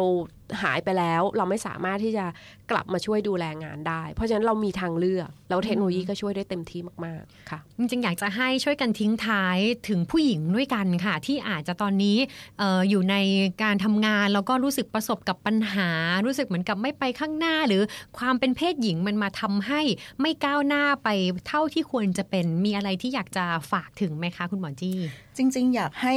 [0.62, 2.26] หายไปแล้วเราไม่สามารถที่จะ
[2.72, 12.18] กลับมาช่วยดูแลงานได้ เพราะฉะนั้นเรามีทางเลือก แล้วเทคโนโลยีก็ช่วยได้เต็มที่มาก ๆ ค่ะจริงๆอยากจะให้ช่วยกันทิ้งท้ายถึงผู้หญิงด้วยกันค่ะ ที่อาจจะตอนนี้
[12.60, 13.16] เอออยู่ใน
[13.64, 15.90] การทำงานแล้วก็รู้สึกประสบกับปัญหา
[16.26, 17.82] รู้สึกเหมือนกับไม่ไปข้างหน้า หรือ
[18.18, 19.82] ความเป็นเพศหญิงมันมาทำให้
[20.22, 21.10] ไม่ก้าวหน้าไป
[21.48, 24.98] เท่าที่ควรจะเป็นมีอะไรที่อยากจะฝากถึงไหมคะ คุณหมอจี้
[25.38, 26.16] จริง ๆ อยากให้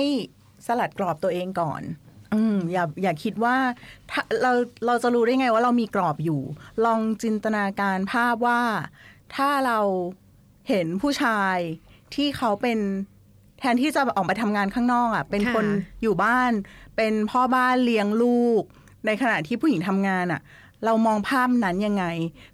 [0.67, 1.83] สลัดกรอบตัวเองก่อน
[2.35, 3.57] อืมอย่าอย่าคิดว่า
[4.43, 4.53] เรา
[4.87, 6.41] เราจะรู้ได้ไงว่าเรามีกรอบอยู่
[6.85, 8.61] ลองจินตนาการภาพว่า
[9.35, 9.79] ถ้าเรา
[10.69, 11.57] เห็นผู้ชาย
[12.15, 12.79] ที่เขาเป็น
[13.59, 15.67] แทนที่จะออกมาทำงานข้างนอกอะ เป็นค่ะคน
[16.03, 16.53] อยู่บ้าน
[16.97, 18.63] เป็นพ่อบ้านเลี้ยงลูก
[19.07, 20.41] ในขณะที่ผู้หญิงทำงานอะ
[20.85, 22.05] เรามองภาพนั้นยังไง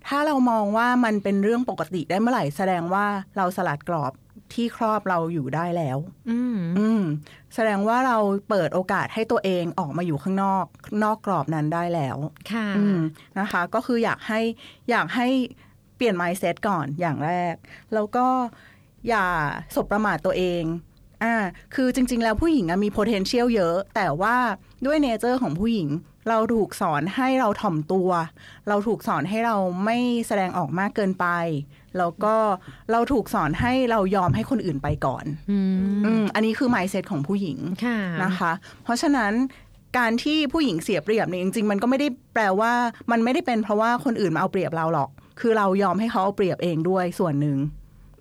[0.08, 3.06] ถ้าเรามองว่ามันเป็นเรื่องปกติได้เมื่อไหร่แสดงว่า
[3.36, 4.12] เราสลัดกรอบ
[4.54, 5.98] ที่ครอบเราอยู่ได้แล้ว
[6.30, 7.02] อืมอืม
[7.54, 8.18] แสดงว่าเรา
[8.48, 10.64] เปิดโอกาสให้ตัวเองออกมาอยู่ข้างนอก
[11.04, 12.16] นอกกรอบนั้นได้แล้ว
[12.52, 12.98] ค่ะอืม
[13.38, 14.40] นะคะ ก็คืออยากให้
[14.90, 15.28] อยากให้
[15.96, 17.54] เปลี่ยน mindset ก่อนอย่างแรก
[17.94, 18.26] แล้วก็
[19.08, 19.26] อย่า
[19.74, 20.64] สบประมาทตัวเอง
[21.22, 21.34] อ่า
[21.74, 24.36] คือจริง ๆ แล้วผู้หญิงอะมี potential เยอะ แต่ว่า
[24.86, 25.88] ด้วยเนเจอร์ของผู้หญิง
[26.28, 28.10] เราถูกสอนให้เราถ่อมตัว
[28.68, 31.26] เราถูกสอนให้เราไม่แสดงออกมากเกินไป
[31.98, 32.34] แล้วก็
[32.92, 38.52] เราถูกสอนให้เรายอมให้คนอื่นไปก่อนอืมอืมอันนี้คือ mindset ของผู้หญิงค่ะนะคะ
[38.84, 39.32] เพราะฉะนั้น
[39.98, 42.72] การที่ผู้หญิงเสียเปรียบเนี่ยจริงๆ มันก็ไม่ได้แปลว่า
[43.10, 45.10] มันไม่ได้เป็นเพราะว่าคนอื่นมาเอาเปรียบเราหรอก
[45.40, 47.58] คือเรายอมให้เขาเอาเปรียบเองด้วยส่วนหนึ่ง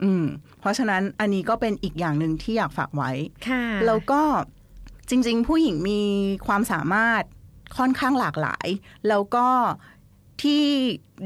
[0.04, 0.26] อืม
[0.60, 3.12] เพราะฉะนั้นอันนี้ก็เป็นอีกอย่างหนึ่งที่อยากฝากไว้
[3.48, 4.22] ค่ะแล้วก็
[5.10, 6.02] จริง ๆ ผู้หญิงมี
[6.48, 7.24] ความสามารถ
[7.78, 8.68] ค่อนข้างหลากหลาย
[9.08, 9.48] แล้วก็
[10.44, 10.64] ที่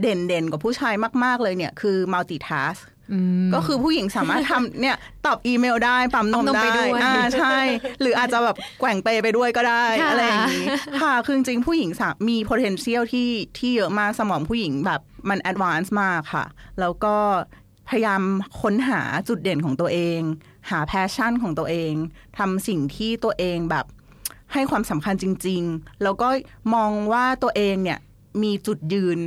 [0.01, 0.93] เด่นๆกว่าผู้ชาย
[1.24, 2.82] มาก ๆ เลยเนี่ยคือ multitask
[3.12, 4.95] อืมก็คือผู้หญิงสามารถทำเนี่ย
[5.26, 7.57] ตอบอีเมลได้ปั๊มนปั๊มมนมได้ไปด้วยอ่าใช่
[8.01, 10.66] หรืออาจจะแบบแกว่งเปไปด้วยก็ได้ค่ะอะไรอย่างนี้
[11.01, 16.45] ค่ะคือจริงๆผู้หญิงสามี potential ที่ที่เยอะมากสมองผู้หญิงแบบมัน advance มากค่ะ
[16.80, 17.16] แล้วก็
[17.89, 18.22] พยายาม
[18.62, 20.20] ค้นหาจุดเด่นของตัวเอง
[20.70, 21.93] หา passion ของตัวเอง
[22.38, 23.86] ทำสิ่งที่ตัวเองแบบ
[24.53, 26.30] ให้ความสำคัญจริง ๆ แล้วก็
[26.76, 27.99] มองว่าตัวเองเนี่ย
[28.43, 29.19] มีจุดยืน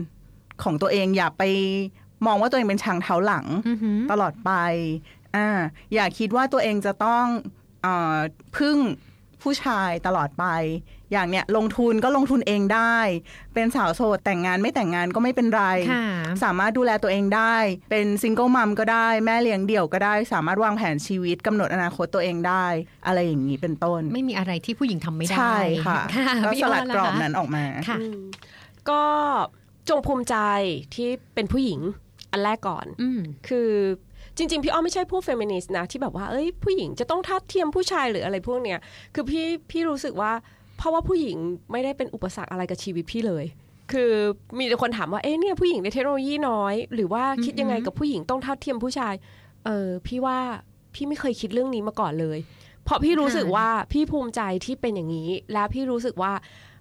[0.63, 1.43] ของตัวเองอย่าไป
[2.27, 4.51] มองว่าตัวเองเป็นช้างเท้าหลังอือหือตลอดไป
[5.37, 5.49] อ่า
[5.95, 7.27] อย่าคิดว่าตัวเองจะต้อง
[7.83, 7.87] เอ
[8.17, 8.19] อ
[8.57, 8.79] พึ่ง
[9.43, 10.45] ผู้ชายตลอดไป
[11.13, 12.97] อย่างเนี้ยลงทุนก็ลงทุนเองได้
[13.55, 16.07] เป็นสาวโสดแต่งงานไม่แต่งงานก็ไม่เป็นไรค่ะ
[16.45, 17.57] สามารถดูแลตัวเองได้
[17.91, 22.67] เป็นซิงเกิลมัมก็ได้ แม่เลี้ยงเดี่ยวก็ได้ สามารถวางแผนชีวิตกำหนดอนาคตตัวเองได้
[23.07, 26.01] อะไรอย่างนี้เป็นต้น ไม่มีอะไรที่ผู้หญิงทำไม่ได้ ใช่ค่ะ
[26.45, 28.21] ก็พี่สอ้ลัดนกรอบล่ะคะนั้นออกมาค่ะอืม
[28.91, 29.03] ก็
[29.89, 30.37] จงภูมิใจ
[30.95, 31.81] ที่เป็นผู้หญิง
[32.33, 33.71] อันแรกก่อนอืมคือ
[34.37, 38.79] จริง ๆ พี่อ้อมไม่ใช่ผู้เฟมินิสต์นะที่แบบว่าเอ้ยผู้หญิงจะต้องทัดเทียมผู้ชายหรืออะไรพวกเนี้ย
[39.15, 40.33] คือพี่พี่รู้สึกว่า
[40.77, 41.37] เพราะว่าผู้หญิง
[41.73, 43.45] ไม่ได้เป็นอุปสรรคอะไรกับชีวิตพี่เลย
[43.93, 44.13] คือ
[44.59, 49.15] มีแต่คนถามว่าเอ๊ะเนี่ยผู้หญิงในเทคโนโลยีน้อย หรือว่าคิดยังไงกับผู้หญิงต้องทัดเทียมผู้ชาย
[49.65, 50.39] เออพี่ว่า
[50.95, 52.39] พี่ไม่เคยคิดเรื่องนี้มาก่อนเลย
[52.85, 56.33] เพราะพี่รู้สึกว่าพี่ภูมิใจที่เป็นอย่างนี้ และพี่รู้สึกว่า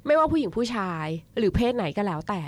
[0.07, 2.41] ไม่ว่าผู้หญิงผู้ชาย หรือเพศไหนก็แล้วแต่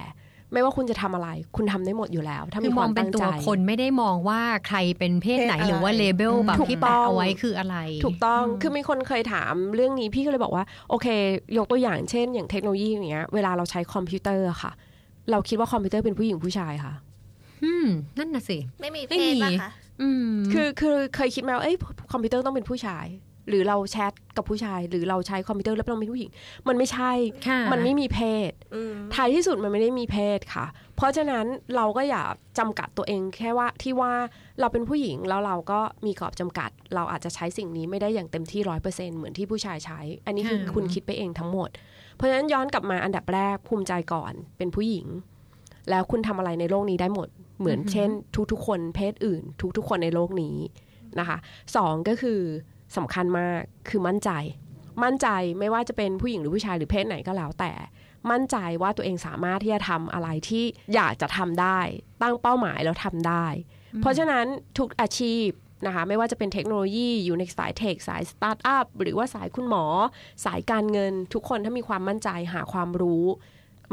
[0.53, 11.07] ไม่ว่าคุณจะทำอะไร คุณทำได้หมดอยู่แล้ว ถ้าคืมีอคมอวางมเป็นตั้งตัใจวคนไม่ได้มองว่าใครเป็นเพศไหนเพศอะไรหรือว่าเลเบลแบบถูกที่ต้แปะองเอาไว้คืออะไร ถูกต้องคือมีคนเคยถามเรื่องนี้พี่ก็เลยบอกว่าโอเค
[11.57, 14.71] ยกตัวอย่างเช่น อย่างเทคโนโลยีอย่างเงี้ยเวลาเราใช้คอมพิวเตอร์อะค่ะ
[15.31, 16.93] เราคิดว่าคอมพิวเตอร์เป็นผู้หญิงผู้ชายค่ะ
[17.63, 17.87] อืม
[18.17, 21.77] นั่นน่ะสิ ไม่มีเพไม่มีศป่ะคะอืมคือคือเคยคิดไหมว่าเอ้ย
[22.11, 23.05] คอมพิวเตอร์ต้องเป็นผู้ชาย
[23.47, 26.31] หรือเราแชทกับผู้ชาย หรือเราใช้คอมพิวเตอร์แล้วเราเป็นผู้หญิง
[26.67, 27.11] มันไม่ใช่
[27.47, 28.19] ค่ะมันไม่มีเพ
[28.49, 30.65] ศอืมท้ายที่สุดมันไม่ได้มีเพศค่ะ
[30.95, 32.23] เพราะฉะนั้นเราก็อย่า
[32.59, 34.13] จำกัดตัวเองแค่ว่าที่ว่า
[34.59, 41.69] เราเป็นผู้หญิงแล้วเราก็มีกรอบจำกัด เราอาจจะใช้สิ่งนี้ไม่ได้อย่างเต็มที่ร้อยเปอร์เซ็นเหมือนที่ผู้ชายใช้ อันนี้คือค่ะคุณคิดไปเองทั้งหมด
[42.15, 45.07] เพราะฉะนั้นย้อนกลับมาอันดับแรกภูมิใจก่อนเป็นผู้หญิง
[45.89, 47.27] แล้วคุณทำอะไรในโลกนี้ได้หมด
[47.59, 48.09] เหมือนเช่น
[48.51, 49.43] ทุกๆคนเพศอื่น
[49.77, 50.57] ทุกๆคนในโลกนี้
[51.19, 51.37] นะคะ
[51.75, 52.39] สองก็คือ
[52.97, 54.31] สำคัญมากคือมั่นใจ
[55.03, 55.27] มั่นใจ
[55.59, 57.71] ไม่ว่าจะเป็นผู้หญิงหรือผู้ชายหรือเพศไหนก็แล้วแต่
[58.31, 60.63] มั่นใจว่าตัวเองสามารถที่จะทำอะไรที่
[60.95, 61.79] อยากจะทำได้
[62.21, 63.45] ตั้งเป้าหมายแล้วทำได้
[64.01, 64.45] เพราะฉะนั้น
[64.77, 65.47] ทุกอาชีพ
[65.85, 69.85] นะคะไม่ว่าจะเป็นเทคโนโลยีอยู่ในสายเทคสายสตาร์ทอัพหรือว่าสายคุณหมอ
[70.45, 73.25] สายการเงิน ทุกคนถ้ามีความมั่นใจหาความรู้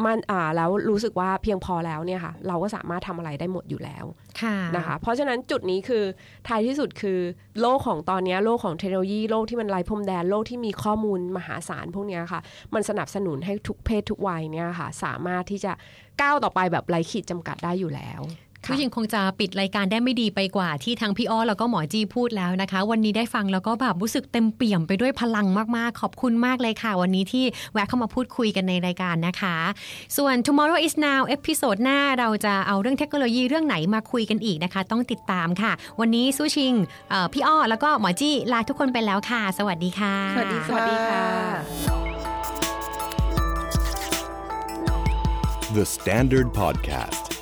[0.05, 4.05] มันอ่าแล้วรู้สึกว่าเพียงพอแล้วเนี่ยค่ะ เราก็สามารถทำอะไรได้หมดอยู่แล้ว
[4.43, 6.05] ค่ะนะคะ เพราะฉะนั้นจุดนี้คือ
[6.49, 7.19] ท้ายที่สุดคือ
[7.61, 12.41] โลกของตอนเนี้ยโลกของเทคโนโลยีโลกที่มันไร้พรมแดนโลกที่มีข้อมูลมหาศาลพวกเนี้ยค่ะ
[12.75, 15.73] มันสนับสนุนให้ทุกเพศทุกวัยเนี่ยค่ะ สามารถที่จะ
[16.21, 25.47] ก้าวต่อไปแบบไร้ขีดจำกัดได้อยู่แล้วค่ะ ผู้หญิงคงจะปิดรายการได้ไม่ดีไปกว่าที่ทางพี่อ้อแล้วก็หมอจีพูดแล้วนะคะ วันนี้ได้ฟังแล้วก็แบบรู้สึกเต็มเปี่ยมไปด้วยพลัง
[25.77, 29.57] มากๆ ขอบคุณมากเลยค่ะ วันนี้ที่แวะเข้ามาพูดคุยกันในรายการนะคะ
[30.17, 36.73] ส่วน Tomorrow is now episode หน้าเราจะเอาเรื่องเทคโนโลยีเรื่องไหนมาคุยกันอีกนะคะ ต้องติดตามค่ะ วันนี้สู้ชิง
[37.11, 41.25] เอ่อพี่อ้อแล้วก็หมอจี้ลาทุกคนไปแล้วค่ะ สวัสดีค่ะ สวัสดีสวัสดีค่ะ
[45.79, 47.42] The Standard Podcast.